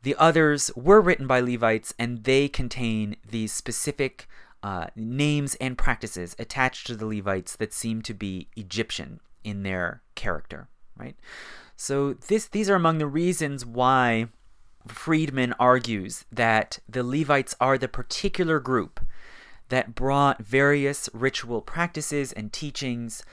[0.01, 4.27] The others were written by Levites, and they contain these specific
[4.63, 10.01] uh, names and practices attached to the Levites that seem to be Egyptian in their
[10.15, 10.67] character,
[10.97, 11.15] right?
[11.81, 14.27] So this these are among the reasons why
[14.85, 18.99] Friedman argues that the Levites are the particular group
[19.69, 23.23] that brought various ritual practices and teachings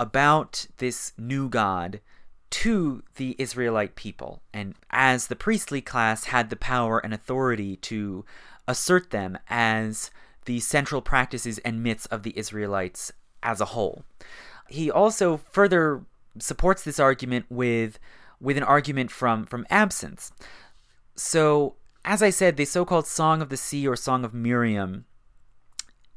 [0.00, 2.00] about this new god
[2.48, 8.24] to the Israelite people, and as the priestly class had the power and authority to
[8.66, 10.10] assert them as
[10.46, 13.12] the central practices and myths of the Israelites
[13.42, 14.02] as a whole.
[14.68, 16.06] He also further
[16.38, 17.98] supports this argument with
[18.40, 20.32] with an argument from from absence.
[21.14, 25.04] So, as I said, the so-called Song of the Sea or Song of Miriam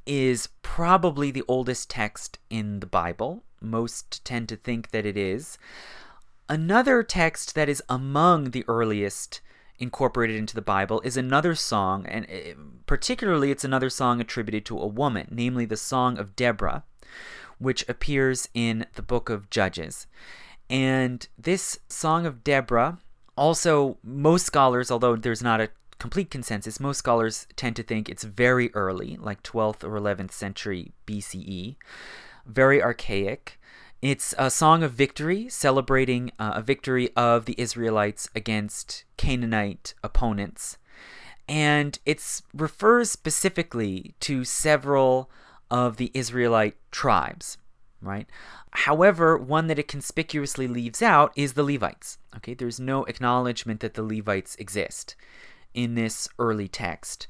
[0.05, 3.43] is probably the oldest text in the Bible.
[3.61, 5.57] Most tend to think that it is.
[6.47, 9.41] Another text that is among the earliest
[9.77, 12.53] incorporated into the Bible is another song, and eh,
[12.85, 16.83] particularly it's another song attributed to a woman, namely the Song of Deborah
[17.57, 20.07] which appears in the book of Judges.
[20.69, 22.99] And this Song of Deborah,
[23.37, 28.23] also, most scholars, although there's not a complete consensus, most scholars tend to think it's
[28.23, 31.75] very early, like 12th or 11th century BCE,
[32.45, 33.59] very archaic.
[34.01, 40.77] It's a song of victory, celebrating uh, a victory of the Israelites against Canaanite opponents.
[41.47, 45.29] And it refers specifically to several
[45.69, 47.57] of the Israelite tribes,
[48.01, 48.27] right?
[48.71, 52.17] However, one that it conspicuously leaves out is the Levites.
[52.35, 55.15] Okay, there's no acknowledgement that the Levites exist
[55.73, 57.27] in this early text.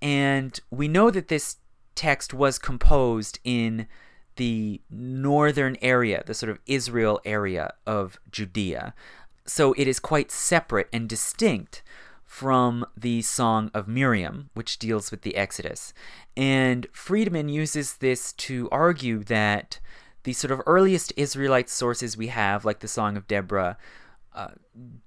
[0.00, 1.56] And we know that this
[1.94, 3.86] text was composed in
[4.36, 8.94] the northern area, the sort of Israel area of Judea.
[9.46, 11.82] So it is quite separate and distinct
[12.28, 15.94] from the Song of Miriam, which deals with the Exodus.
[16.36, 19.80] And Friedman uses this to argue that
[20.24, 23.78] the sort of earliest Israelite sources we have, like the Song of Deborah,
[24.34, 24.48] uh,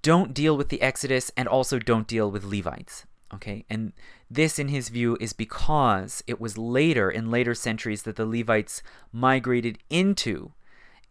[0.01, 3.05] don't deal with the Exodus and also don't deal with Levites.
[3.31, 3.93] Okay, and
[4.29, 8.81] this, in his view, is because it was later, in later centuries, that the Levites
[9.13, 10.53] migrated into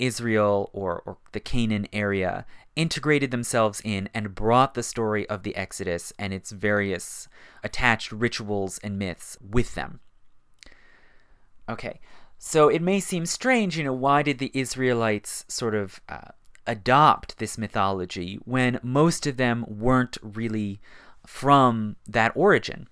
[0.01, 2.47] Israel or, or the Canaan area,
[2.77, 7.29] integrated themselves in, and brought the story of the Exodus and its various
[7.63, 10.01] attached rituals and myths with them.
[11.69, 12.01] Okay,
[12.39, 16.33] so it may seem strange, you know, why did the Israelites sort of uh,
[16.67, 20.81] adopt this mythology when most of them weren't really
[21.27, 22.89] from that origin?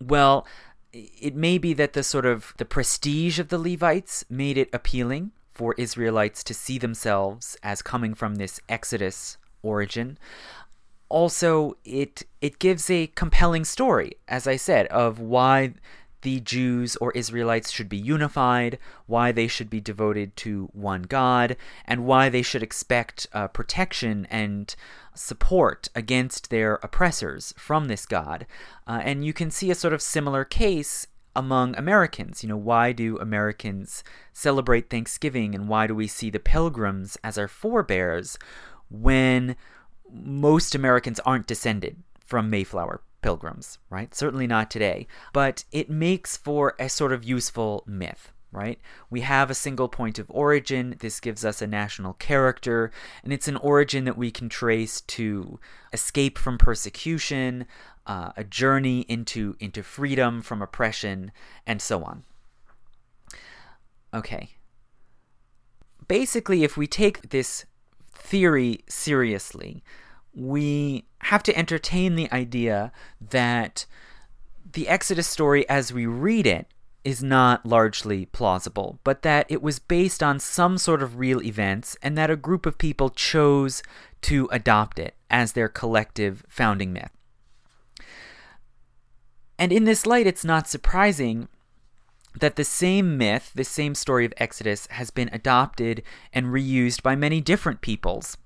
[0.00, 0.46] Well,
[0.92, 5.32] it may be that the sort of the prestige of the Levites made it appealing
[5.54, 10.18] for Israelites to see themselves as coming from this Exodus origin.
[11.08, 15.74] Also, it it gives a compelling story, as I said, of why
[16.22, 21.56] the Jews or Israelites should be unified, why they should be devoted to one God,
[21.84, 24.74] and why they should expect uh, protection and
[25.14, 28.46] support against their oppressors from this God.
[28.86, 31.06] Uh, and you can see a sort of similar case
[31.36, 32.42] among Americans.
[32.42, 37.38] You know, why do Americans celebrate Thanksgiving and why do we see the pilgrims as
[37.38, 38.38] our forebears
[38.90, 39.56] when
[40.10, 44.14] most Americans aren't descended from Mayflower pilgrims, right?
[44.14, 45.06] Certainly not today.
[45.32, 48.78] But it makes for a sort of useful myth right?
[49.10, 50.94] We have a single point of origin.
[51.00, 52.92] This gives us a national character,
[53.24, 55.58] and it's an origin that we can trace to
[55.92, 57.66] escape from persecution,
[58.06, 61.32] uh, a journey into into freedom from oppression,
[61.66, 62.24] and so on.
[64.12, 64.50] Okay.
[66.06, 67.64] Basically, if we take this
[68.14, 69.82] theory seriously,
[70.34, 73.86] we have to entertain the idea that
[74.72, 76.66] the Exodus story as we read it
[77.04, 81.96] is not largely plausible, but that it was based on some sort of real events
[82.02, 83.82] and that a group of people chose
[84.22, 87.10] to adopt it as their collective founding myth.
[89.58, 91.48] And in this light, it's not surprising
[92.38, 96.02] that the same myth, the same story of Exodus, has been adopted
[96.32, 98.36] and reused by many different peoples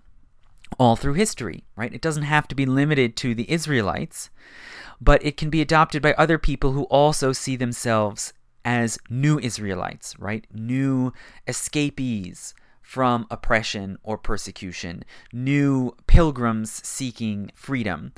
[0.78, 1.94] all through history, right?
[1.94, 4.28] It doesn't have to be limited to the Israelites,
[5.00, 8.34] but it can be adopted by other people who also see themselves
[8.64, 10.46] as new Israelites, right?
[10.52, 11.12] New
[11.46, 18.12] escapees from oppression or persecution, new pilgrims seeking freedom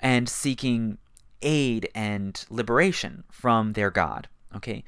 [0.00, 0.98] and seeking
[1.44, 4.28] aid and liberation from their God.
[4.56, 4.82] Okay?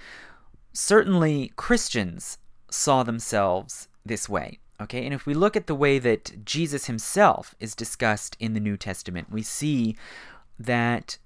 [0.72, 2.38] Certainly, Christians
[2.70, 4.58] saw themselves this way.
[4.78, 8.60] Okay, and if we look at the way that Jesus himself is discussed in the
[8.60, 9.96] New Testament, we see
[10.58, 11.16] that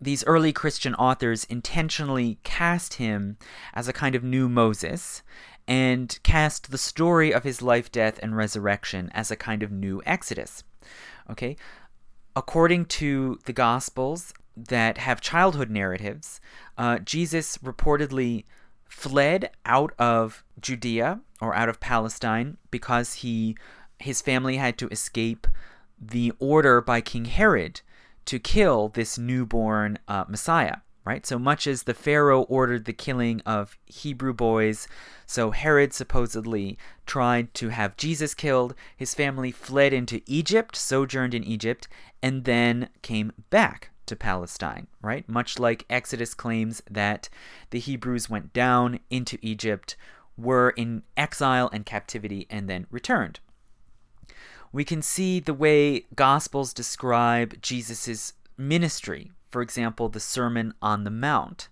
[0.00, 3.36] these early Christian authors intentionally cast him
[3.74, 5.22] as a kind of new Moses
[5.68, 10.02] and cast the story of his life, death, and resurrection as a kind of new
[10.06, 10.62] Exodus.
[11.30, 11.56] Okay?
[12.34, 16.40] According to the Gospels that have childhood narratives,
[16.78, 18.44] uh, Jesus reportedly
[18.88, 23.56] fled out of Judea or out of Palestine because he
[23.98, 25.46] his family had to escape
[25.98, 27.80] the order by King Herod
[28.26, 31.24] to kill this newborn uh, Messiah, right?
[31.24, 34.86] So much as the Pharaoh ordered the killing of Hebrew boys,
[35.24, 36.76] so Herod supposedly
[37.06, 38.74] tried to have Jesus killed.
[38.94, 41.88] His family fled into Egypt, sojourned in Egypt,
[42.22, 45.28] and then came back to Palestine, right?
[45.28, 47.28] Much like Exodus claims that
[47.70, 49.96] the Hebrews went down into Egypt,
[50.36, 53.40] were in exile and captivity, and then returned.
[54.72, 61.10] We can see the way Gospels describe Jesus' ministry, for example, the Sermon on the
[61.10, 61.68] Mount,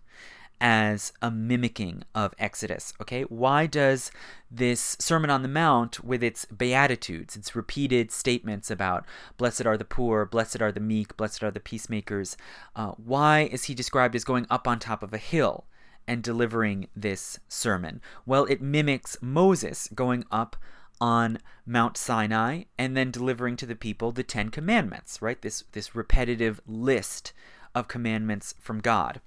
[0.65, 2.95] as a mimicking of Exodus.
[2.99, 4.11] Okay, why does
[4.51, 9.05] this Sermon on the Mount, with its beatitudes, its repeated statements about
[9.37, 12.39] blessed are the poor, blessed are the meek, blessed are the peacemakers,
[12.75, 15.67] uh, why is he described as going up on top of a hill?
[16.07, 18.03] And delivering this sermon?
[18.27, 20.55] Well, it mimics Moses going up
[21.01, 25.41] on Mount Sinai and then delivering to the people the 10 commandments, right?
[25.41, 27.33] This this repetitive list
[27.75, 29.23] of commandments from God.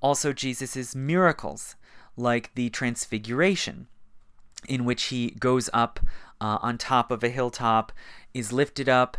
[0.00, 1.76] Also Jesus' miracles
[2.16, 3.88] like the transfiguration
[4.68, 6.00] in which he goes up
[6.40, 7.92] uh, on top of a hilltop,
[8.34, 9.16] is lifted up,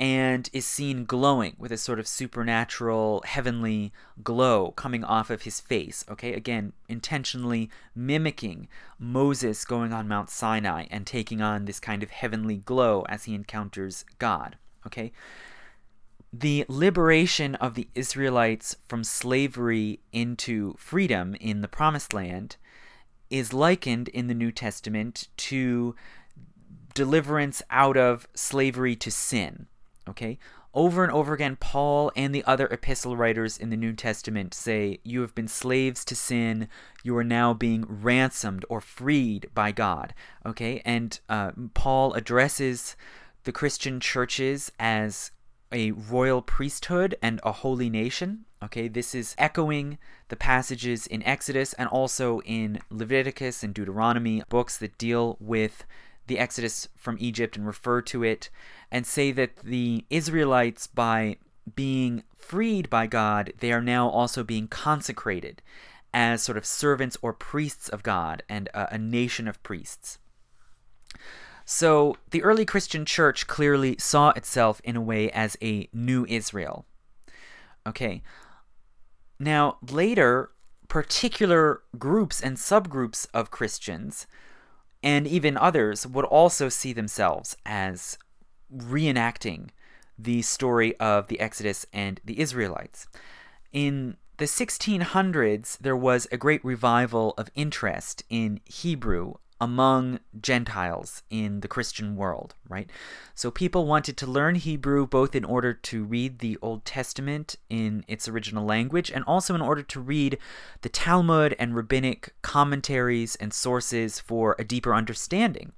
[0.00, 5.60] and is seen glowing with a sort of supernatural heavenly glow coming off of his
[5.60, 6.04] face.
[6.08, 8.68] Okay, again, intentionally mimicking
[8.98, 13.34] Moses going on Mount Sinai and taking on this kind of heavenly glow as he
[13.34, 14.56] encounters God.
[14.86, 15.10] Okay,
[16.32, 22.56] the liberation of the Israelites from slavery into freedom in the Promised Land
[23.30, 25.94] is likened in the New Testament to
[26.94, 29.66] deliverance out of slavery to sin
[30.08, 30.38] Okay?
[30.74, 35.00] Over and over again, Paul and the other epistle writers in the New Testament say,
[35.02, 36.68] You have been slaves to sin.
[37.02, 40.14] You are now being ransomed or freed by God.
[40.46, 40.82] Okay?
[40.84, 42.96] And uh, Paul addresses
[43.44, 45.30] the Christian churches as
[45.72, 48.44] a royal priesthood and a holy nation.
[48.62, 49.98] Okay, this is echoing
[50.28, 55.84] the passages in Exodus and also in Leviticus and Deuteronomy, books that deal with
[56.26, 58.50] the Exodus from Egypt and refer to it
[58.90, 61.36] and say that the Israelites, by
[61.74, 65.62] being freed by God, they are now also being consecrated
[66.14, 70.18] as sort of servants or priests of God and a, a nation of priests.
[71.70, 76.86] So the early Christian church clearly saw itself in a way as a new Israel.
[77.86, 78.22] Okay.
[79.38, 80.50] Now, later,
[80.88, 84.26] particular groups and subgroups of Christians
[85.02, 88.16] and even others would also see themselves as
[88.74, 89.68] reenacting
[90.18, 93.06] the story of the Exodus and the Israelites.
[93.74, 101.60] In the 1600s, there was a great revival of interest in Hebrew among Gentiles in
[101.60, 102.88] the Christian world, right?
[103.34, 108.04] So people wanted to learn Hebrew both in order to read the Old Testament in
[108.06, 110.38] its original language and also in order to read
[110.82, 115.72] the Talmud and rabbinic commentaries and sources for a deeper understanding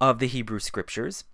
[0.00, 1.24] of the Hebrew scriptures.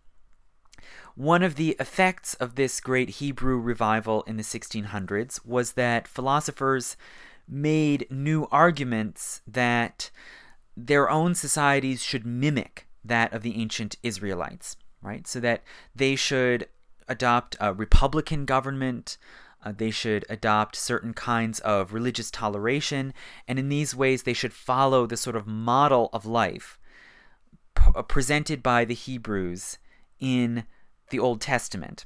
[1.16, 6.96] One of the effects of this great Hebrew revival in the 1600s was that philosophers
[7.48, 10.10] made new arguments that
[10.86, 15.26] their own societies should mimic that of the ancient Israelites, right?
[15.26, 15.62] So that
[15.94, 16.68] they should
[17.08, 19.18] adopt a republican government,
[19.64, 23.12] uh, they should adopt certain kinds of religious toleration,
[23.48, 26.78] and in these ways they should follow the sort of model of life
[27.74, 29.78] p- presented by the Hebrews
[30.18, 30.64] in
[31.10, 32.04] the Old Testament.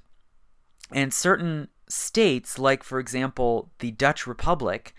[0.90, 4.94] And certain states, like, for example, the Dutch Republic,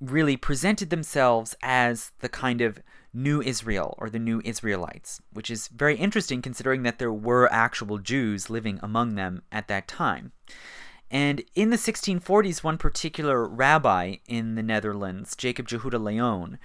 [0.00, 2.80] really presented themselves as the kind of
[3.14, 7.98] new Israel or the new Israelites, which is very interesting considering that there were actual
[7.98, 10.32] Jews living among them at that time.
[11.10, 16.58] And in the 1640s, one particular rabbi in the Netherlands, Jacob Jehuda Leon,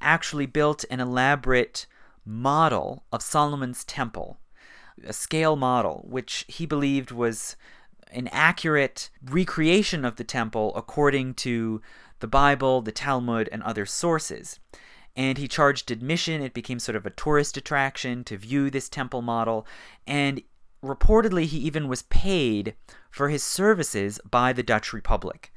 [0.00, 1.86] actually built an elaborate
[2.24, 4.38] model of Solomon's temple,
[5.04, 7.56] a scale model, which he believed was
[8.12, 11.80] an accurate recreation of the temple according to
[12.20, 14.60] the Bible, the Talmud, and other sources.
[15.16, 16.42] And he charged admission.
[16.42, 19.66] It became sort of a tourist attraction to view this temple model.
[20.06, 20.42] And
[20.84, 22.74] reportedly, he even was paid
[23.10, 25.52] for his services by the Dutch Republic.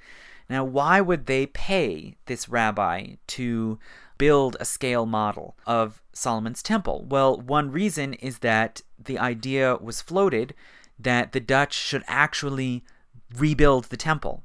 [0.49, 3.79] Now, why would they pay this rabbi to
[4.17, 7.05] build a scale model of Solomon's temple?
[7.07, 10.55] Well, one reason is that the idea was floated
[10.97, 12.83] that the Dutch should actually
[13.37, 14.43] rebuild the temple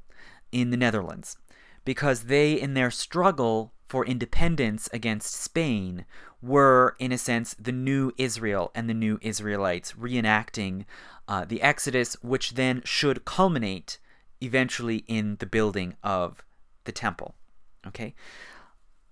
[0.51, 1.37] in the Netherlands
[1.83, 6.05] because they, in their struggle for independence against Spain,
[6.41, 10.85] were, in a sense, the new Israel and the new Israelites reenacting
[11.27, 13.99] uh, the Exodus, which then should culminate
[14.41, 16.43] eventually in the building of
[16.83, 17.35] the temple.
[17.87, 18.13] Okay?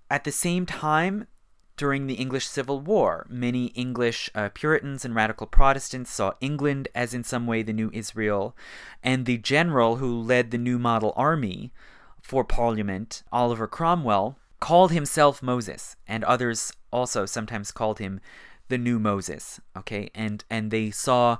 [0.09, 1.27] At the same time,
[1.75, 7.13] during the English Civil War, many English uh, Puritans and radical Protestants saw England as
[7.13, 8.55] in some way the new Israel,
[9.01, 11.73] and the general who led the new model army
[12.21, 18.21] for Parliament, Oliver Cromwell, called himself Moses, and others also sometimes called him
[18.69, 19.59] the new Moses.
[19.75, 21.39] Okay, and and they saw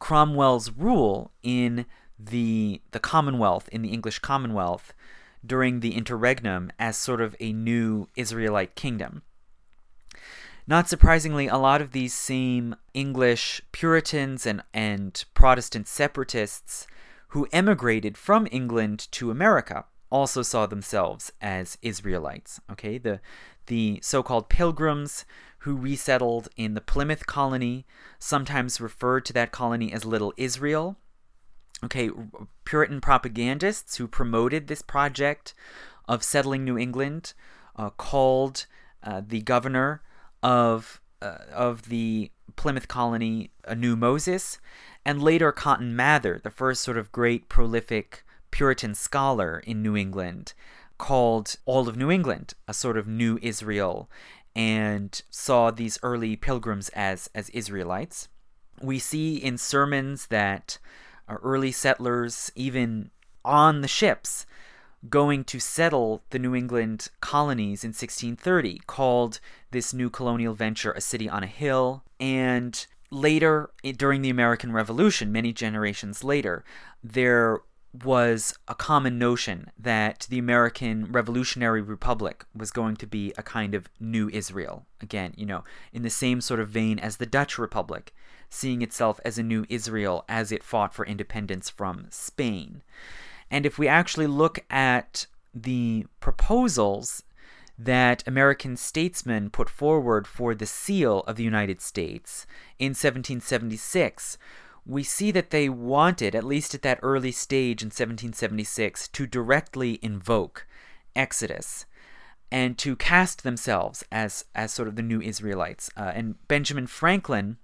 [0.00, 1.86] Cromwell's rule in
[2.18, 4.92] the the Commonwealth in the English Commonwealth
[5.46, 9.22] during the interregnum as sort of a new Israelite kingdom.
[10.66, 16.88] Not surprisingly, a lot of these same English Puritans and, and Protestant separatists
[17.28, 22.60] who emigrated from England to America also saw themselves as Israelites.
[22.70, 23.20] Okay, the
[23.66, 25.24] the so-called pilgrims
[25.60, 27.86] who resettled in the Plymouth colony
[28.18, 30.96] sometimes referred to that colony as Little Israel.
[31.84, 32.10] Okay,
[32.64, 35.54] Puritan propagandists who promoted this project
[36.06, 37.32] of settling New England
[37.76, 38.66] uh, called
[39.02, 40.02] uh, the governor
[40.42, 44.58] of uh, of the Plymouth colony a new Moses,
[45.04, 50.54] and later Cotton Mather, the first sort of great prolific Puritan scholar in New England,
[50.98, 54.08] called all of New England a sort of new Israel,
[54.54, 58.28] and saw these early pilgrims as as Israelites.
[58.80, 60.78] We see in sermons that
[61.28, 63.10] uh, early settlers, even
[63.44, 64.46] on the ships,
[65.08, 69.40] going to settle the New England colonies in 1630, called
[69.72, 72.04] this new colonial venture a city on a hill.
[72.20, 76.64] And later, during the American Revolution, many generations later,
[77.02, 77.60] there
[77.92, 83.74] was a common notion that the American Revolutionary Republic was going to be a kind
[83.74, 84.86] of new Israel.
[85.00, 88.14] Again, you know, in the same sort of vein as the Dutch Republic,
[88.48, 92.82] seeing itself as a new Israel as it fought for independence from Spain.
[93.50, 97.22] And if we actually look at the proposals
[97.78, 102.46] that American statesmen put forward for the seal of the United States
[102.78, 104.38] in 1776,
[104.84, 109.98] we see that they wanted, at least at that early stage in 1776, to directly
[110.02, 110.66] invoke
[111.14, 111.86] Exodus
[112.50, 115.90] and to cast themselves as, as sort of the new Israelites.
[115.96, 117.56] Uh, and Benjamin Franklin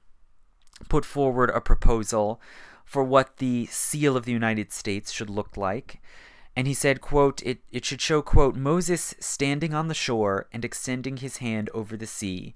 [0.89, 2.41] put forward a proposal
[2.85, 6.01] for what the seal of the United States should look like.
[6.57, 10.65] And he said, quote, it, it should show, quote, Moses standing on the shore and
[10.65, 12.55] extending his hand over the sea,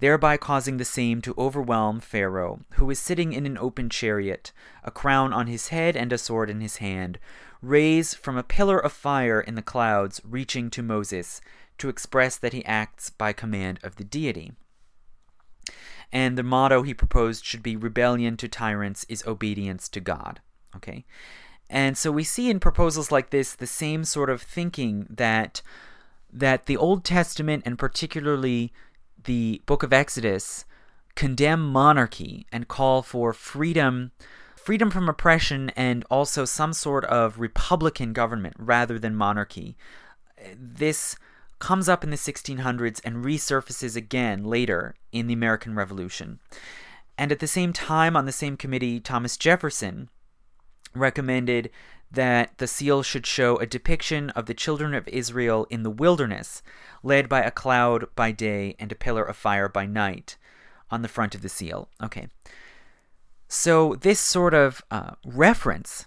[0.00, 4.52] thereby causing the same to overwhelm Pharaoh, who is sitting in an open chariot,
[4.82, 7.18] a crown on his head and a sword in his hand,
[7.62, 11.40] rays from a pillar of fire in the clouds reaching to Moses,
[11.78, 14.52] to express that he acts by command of the deity
[16.12, 20.40] and the motto he proposed should be rebellion to tyrants is obedience to God.
[20.76, 21.04] Okay?
[21.68, 25.62] And so we see in proposals like this the same sort of thinking that
[26.32, 28.72] that the Old Testament and particularly
[29.24, 30.64] the book of Exodus
[31.14, 34.12] condemn monarchy and call for freedom
[34.54, 39.76] freedom from oppression and also some sort of republican government rather than monarchy.
[40.54, 41.16] This
[41.58, 46.40] comes up in the 1600s and resurfaces again later in the American Revolution.
[47.16, 50.08] And at the same time, on the same committee, Thomas Jefferson
[50.94, 51.70] recommended
[52.10, 56.62] that the seal should show a depiction of the children of Israel in the wilderness,
[57.02, 60.36] led by a cloud by day and a pillar of fire by night
[60.90, 61.88] on the front of the seal.
[62.02, 62.28] Okay.
[63.48, 66.06] So, this sort of uh, reference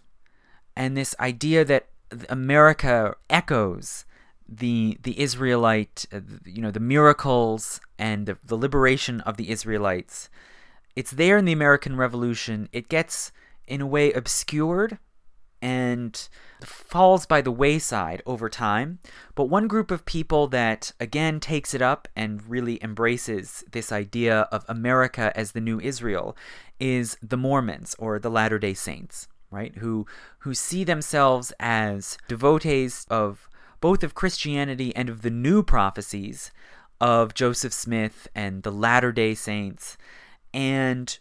[0.76, 1.88] and this idea that
[2.30, 4.06] America echoes
[4.48, 10.30] the the Israelite, uh, you know, the miracles and the, the liberation of the Israelites.
[10.96, 12.70] It's there in the American Revolution.
[12.72, 13.32] It gets
[13.68, 15.00] in a way obscured
[15.64, 16.28] and
[16.62, 19.00] falls by the wayside over time.
[19.34, 24.42] But one group of people that again takes it up and really embraces this idea
[24.52, 26.36] of America as the new Israel
[26.82, 29.74] is the Mormons or the Latter-day Saints, right?
[29.78, 30.06] Who
[30.40, 33.48] who see themselves as devotees of
[33.80, 36.52] both of Christianity and of the new prophecies
[37.00, 39.98] of Joseph Smith and the Latter-day Saints
[40.54, 41.18] and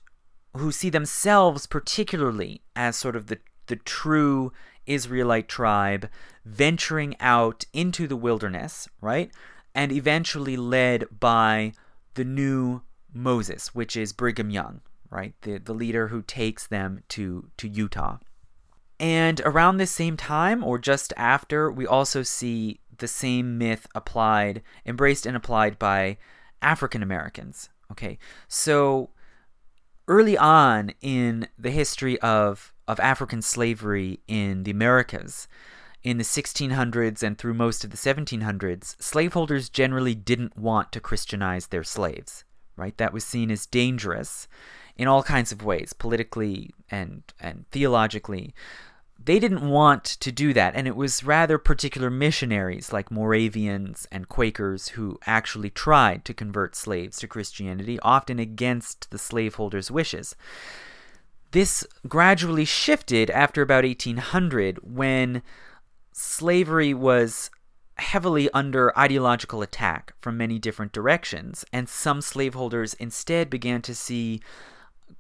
[0.57, 4.53] who see themselves particularly as sort of the the true
[4.87, 6.09] Israelite tribe
[6.45, 9.31] venturing out into the wilderness, right?
[9.75, 11.73] And eventually led by
[12.15, 12.83] the new
[13.13, 14.81] Moses, which is Brigham Young,
[15.11, 15.35] right?
[15.43, 18.19] The, the leader who takes them to, to Utah.
[18.99, 24.63] And around this same time, or just after, we also see the same myth applied,
[24.87, 26.19] embraced and applied by
[26.61, 27.69] African Americans.
[27.91, 28.19] Okay,
[28.49, 29.11] so
[30.09, 35.49] early on in the history of, of African slavery in the Americas,
[36.03, 41.69] in the 1600s and through most of the 1700s, slaveholders generally didn't want to Christianize
[41.69, 42.45] their slaves,
[42.77, 42.97] right?
[42.99, 44.49] That was seen as dangerous
[44.97, 48.55] in all kinds of ways, politically and, and theologically
[49.25, 54.29] they didn't want to do that, and it was rather particular missionaries like Moravians and
[54.29, 60.35] Quakers who actually tried to convert slaves to Christianity, often against the slaveholders' wishes.
[61.53, 65.43] This gradually shifted after about 1800 when
[66.11, 67.51] slavery was
[67.97, 74.41] heavily under ideological attack from many different directions, and some slaveholders instead began to see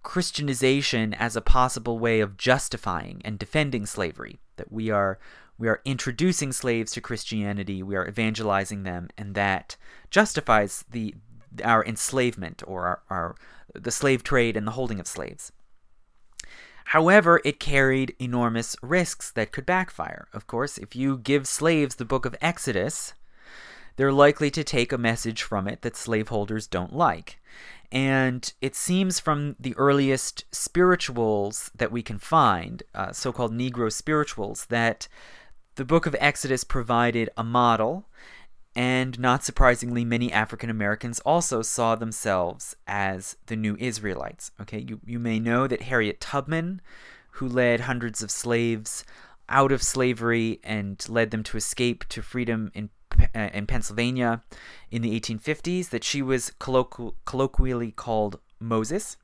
[0.02, 4.40] Christianization as a possible way of justifying and defending slavery.
[4.56, 5.18] That we are
[5.59, 9.76] we are introducing slaves to Christianity, we are evangelizing them, and that
[10.10, 11.14] justifies the
[11.62, 13.36] our enslavement or our, our
[13.74, 15.52] the slave trade and the holding of slaves.
[16.86, 20.28] However, it carried enormous risks that could backfire.
[20.32, 23.14] Of course, if you give slaves the book of Exodus,
[23.96, 27.40] they're likely to take a message from it that slaveholders don't like.
[27.90, 33.92] And it seems from the earliest spirituals that we can find, uh, so called Negro
[33.92, 35.09] spirituals, that
[35.74, 38.09] the book of Exodus provided a model,
[38.74, 44.51] and not surprisingly, many African Americans also saw themselves as the new Israelites.
[44.61, 46.81] Okay, you, you may know that Harriet Tubman,
[47.32, 49.05] who led hundreds of slaves
[49.49, 52.89] out of slavery and led them to escape to freedom in
[53.35, 54.43] uh, in Pennsylvania
[54.90, 59.16] in the 1850s that she was colloqu- colloquially called Moses.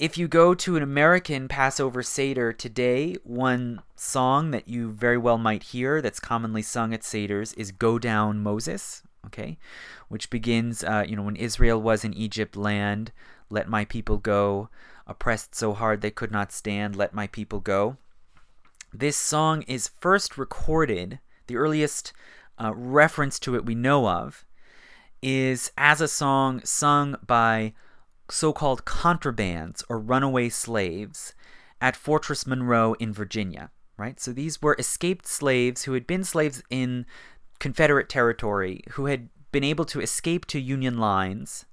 [0.00, 5.36] If you go to an American Passover Seder today, one song that you very well
[5.36, 9.58] might hear that's commonly sung at Seders is Go Down Moses, okay,
[10.08, 13.12] which begins, uh, you know, when Israel was in Egypt land,
[13.50, 14.70] let my people go,
[15.06, 17.98] oppressed so hard they could not stand, let my people go.
[18.94, 22.14] This song is first recorded, the earliest
[22.58, 24.46] uh, reference to it we know of
[25.20, 27.74] is as a song sung by
[28.30, 31.34] so called contrabands or runaway slaves
[31.80, 34.20] at Fortress Monroe in Virginia, right?
[34.20, 37.06] So these were escaped slaves who had been slaves in
[37.58, 41.64] Confederate territory, who had been able to escape to Union lines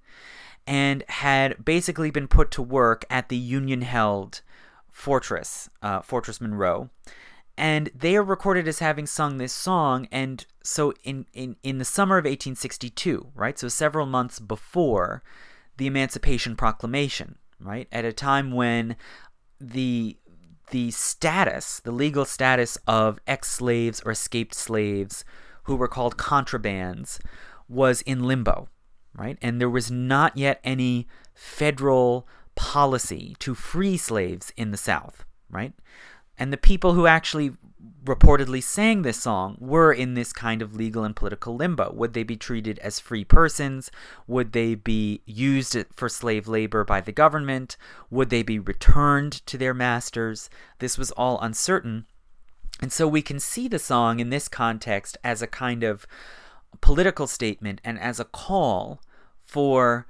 [0.66, 4.42] and had basically been put to work at the Union held
[4.90, 6.90] fortress, uh, Fortress Monroe
[7.58, 11.86] and they are recorded as having sung this song and so in, in, in the
[11.86, 15.24] summer of 1862 right so several months before
[15.78, 17.88] the emancipation proclamation right?
[17.92, 18.96] At a time when
[19.60, 20.18] the
[20.72, 25.24] the status the legal status of ex-slaves or escaped slaves
[25.64, 27.20] who were called contrabands
[27.68, 28.70] was in limbo
[29.16, 29.38] right?
[29.42, 35.74] And there was not yet any federal policy to free slaves in the south right?
[36.38, 37.54] And the people who actually
[38.08, 41.92] reportedly sang this song were in this kind of legal and political limbo.
[41.92, 43.92] Would they be treated as free persons?
[44.26, 47.78] Would they be used for slave labor by the government?
[48.10, 50.50] Would they be returned to their masters?
[50.80, 52.06] This was all uncertain.
[52.82, 56.08] And so we can see the song in this context as a kind of
[56.82, 59.02] political statement and as a call
[59.42, 60.08] for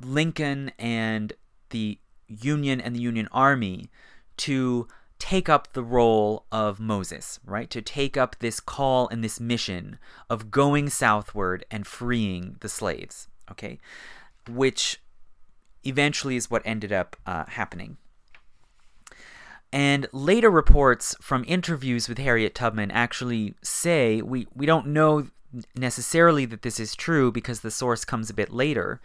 [0.00, 1.32] Lincoln and
[1.70, 3.90] the Union and the Union Army
[4.38, 4.88] to
[5.22, 7.70] take up the role of Moses, right?
[7.70, 13.28] To take up this call and this mission of going southward and freeing the slaves,
[13.48, 13.78] okay?
[14.50, 15.00] Which
[15.84, 17.98] eventually is what ended up uh, happening.
[19.72, 25.28] And later reports from interviews with Harriet Tubman actually say we, we don't know
[25.76, 29.00] necessarily that this is true because the source comes a bit later,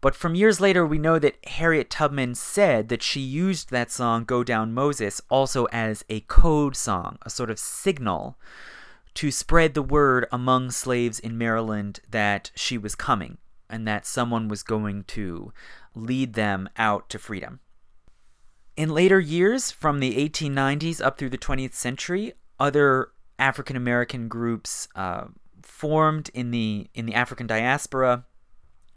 [0.00, 4.24] But from years later, we know that Harriet Tubman said that she used that song,
[4.24, 8.38] Go Down Moses, also as a code song, a sort of signal
[9.14, 14.48] to spread the word among slaves in Maryland that she was coming and that someone
[14.48, 15.52] was going to
[15.94, 17.60] lead them out to freedom.
[18.76, 23.08] In later years, from the 1890s up through the 20th century, other
[23.38, 25.24] African American groups uh,
[25.62, 28.24] formed in the in the African diaspora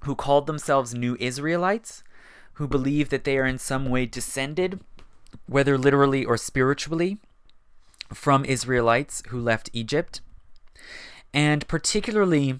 [0.03, 2.03] who called themselves New Israelites,
[2.53, 4.80] who believe that they are in some way descended,
[5.45, 7.17] whether literally or spiritually,
[8.13, 10.21] from Israelites who left Egypt,
[11.34, 12.59] and particularly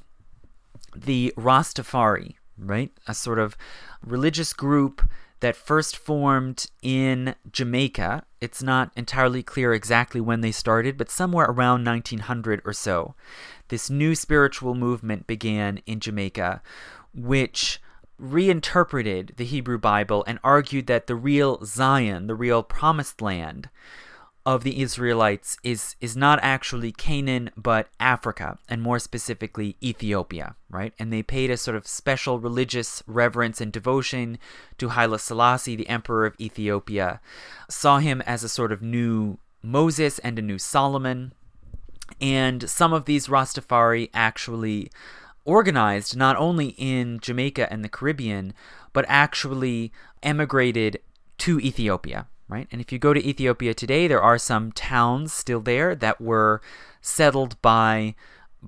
[0.96, 2.92] the Rastafari, right?
[3.08, 3.58] A sort of
[4.06, 5.02] religious group
[5.40, 8.24] that first formed in Jamaica.
[8.42, 13.16] It's not entirely clear exactly when they started, but somewhere around 1900 or so.
[13.70, 16.62] This new spiritual movement began in Jamaica,
[17.14, 17.82] which
[18.18, 23.70] reinterpreted the Hebrew Bible and argued that the real Zion, the real promised land,
[24.46, 30.92] of the Israelites is is not actually Canaan but Africa and more specifically Ethiopia, right?
[30.98, 34.40] And they paid a sort of special religious reverence and devotion
[34.80, 37.22] to Haile Selassie, the emperor of Ethiopia,
[37.70, 41.34] saw him as a sort of new Moses and a new Solomon.
[42.20, 44.90] And some of these Rastafari actually
[45.50, 48.54] organized not only in Jamaica and the Caribbean,
[48.94, 51.00] but actually emigrated
[51.40, 52.68] to Ethiopia, right?
[52.72, 56.62] And if you go to Ethiopia today, there are some towns still there that were
[57.02, 58.16] settled by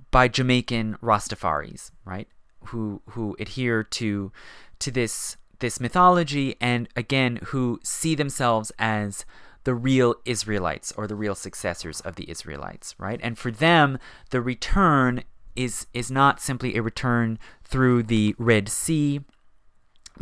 [0.10, 2.28] by Jamaican Rastafaris, right?
[2.68, 4.32] Who who adhere to
[4.80, 9.26] to this this mythology and again who see themselves as
[9.64, 13.20] the real Israelites or the real successors of the Israelites, right?
[13.22, 14.00] And for them,
[14.32, 15.24] the return
[15.56, 19.22] is is not simply a return through the Red Sea,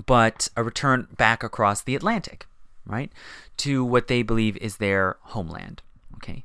[0.05, 2.45] but a return back across the Atlantic,
[2.85, 3.11] right?
[3.57, 5.81] To what they believe is their homeland.
[6.15, 6.43] Okay.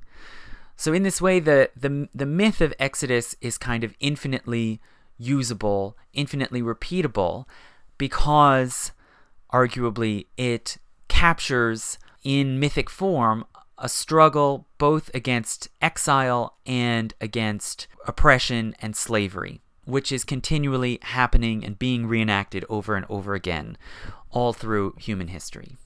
[0.76, 4.80] So in this way, the, the, the myth of Exodus is kind of infinitely
[5.18, 7.44] usable, infinitely repeatable,
[7.96, 8.90] because
[9.52, 13.44] arguably it captures in mythic form
[13.84, 21.78] a struggle both against exile and against oppression and slavery, which is continually happening and
[21.78, 23.76] being reenacted over and over again
[24.30, 25.76] all through human history.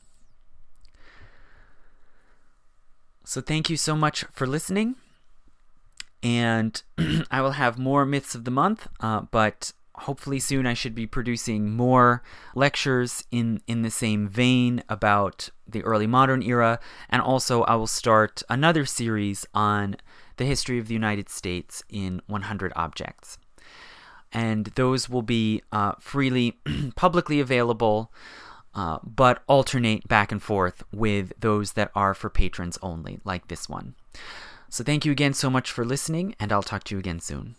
[3.24, 4.94] So thank you so much for listening.
[6.22, 6.80] And
[7.32, 11.08] I will have more myths of the month, uh, but hopefully soon I should be
[11.08, 12.22] producing more
[12.54, 16.80] lectures in, in the same vein about the early modern era.
[17.08, 19.96] And also, I will start another series on
[20.36, 23.38] the history of the United States in 100 objects.
[24.32, 26.58] And those will be uh, freely,
[26.96, 28.12] publicly available
[28.74, 33.68] uh, but alternate back and forth with those that are for patrons only, like this
[33.68, 33.94] one.
[34.68, 37.56] So thank you again so much for listening, and I'll talk to you again soon.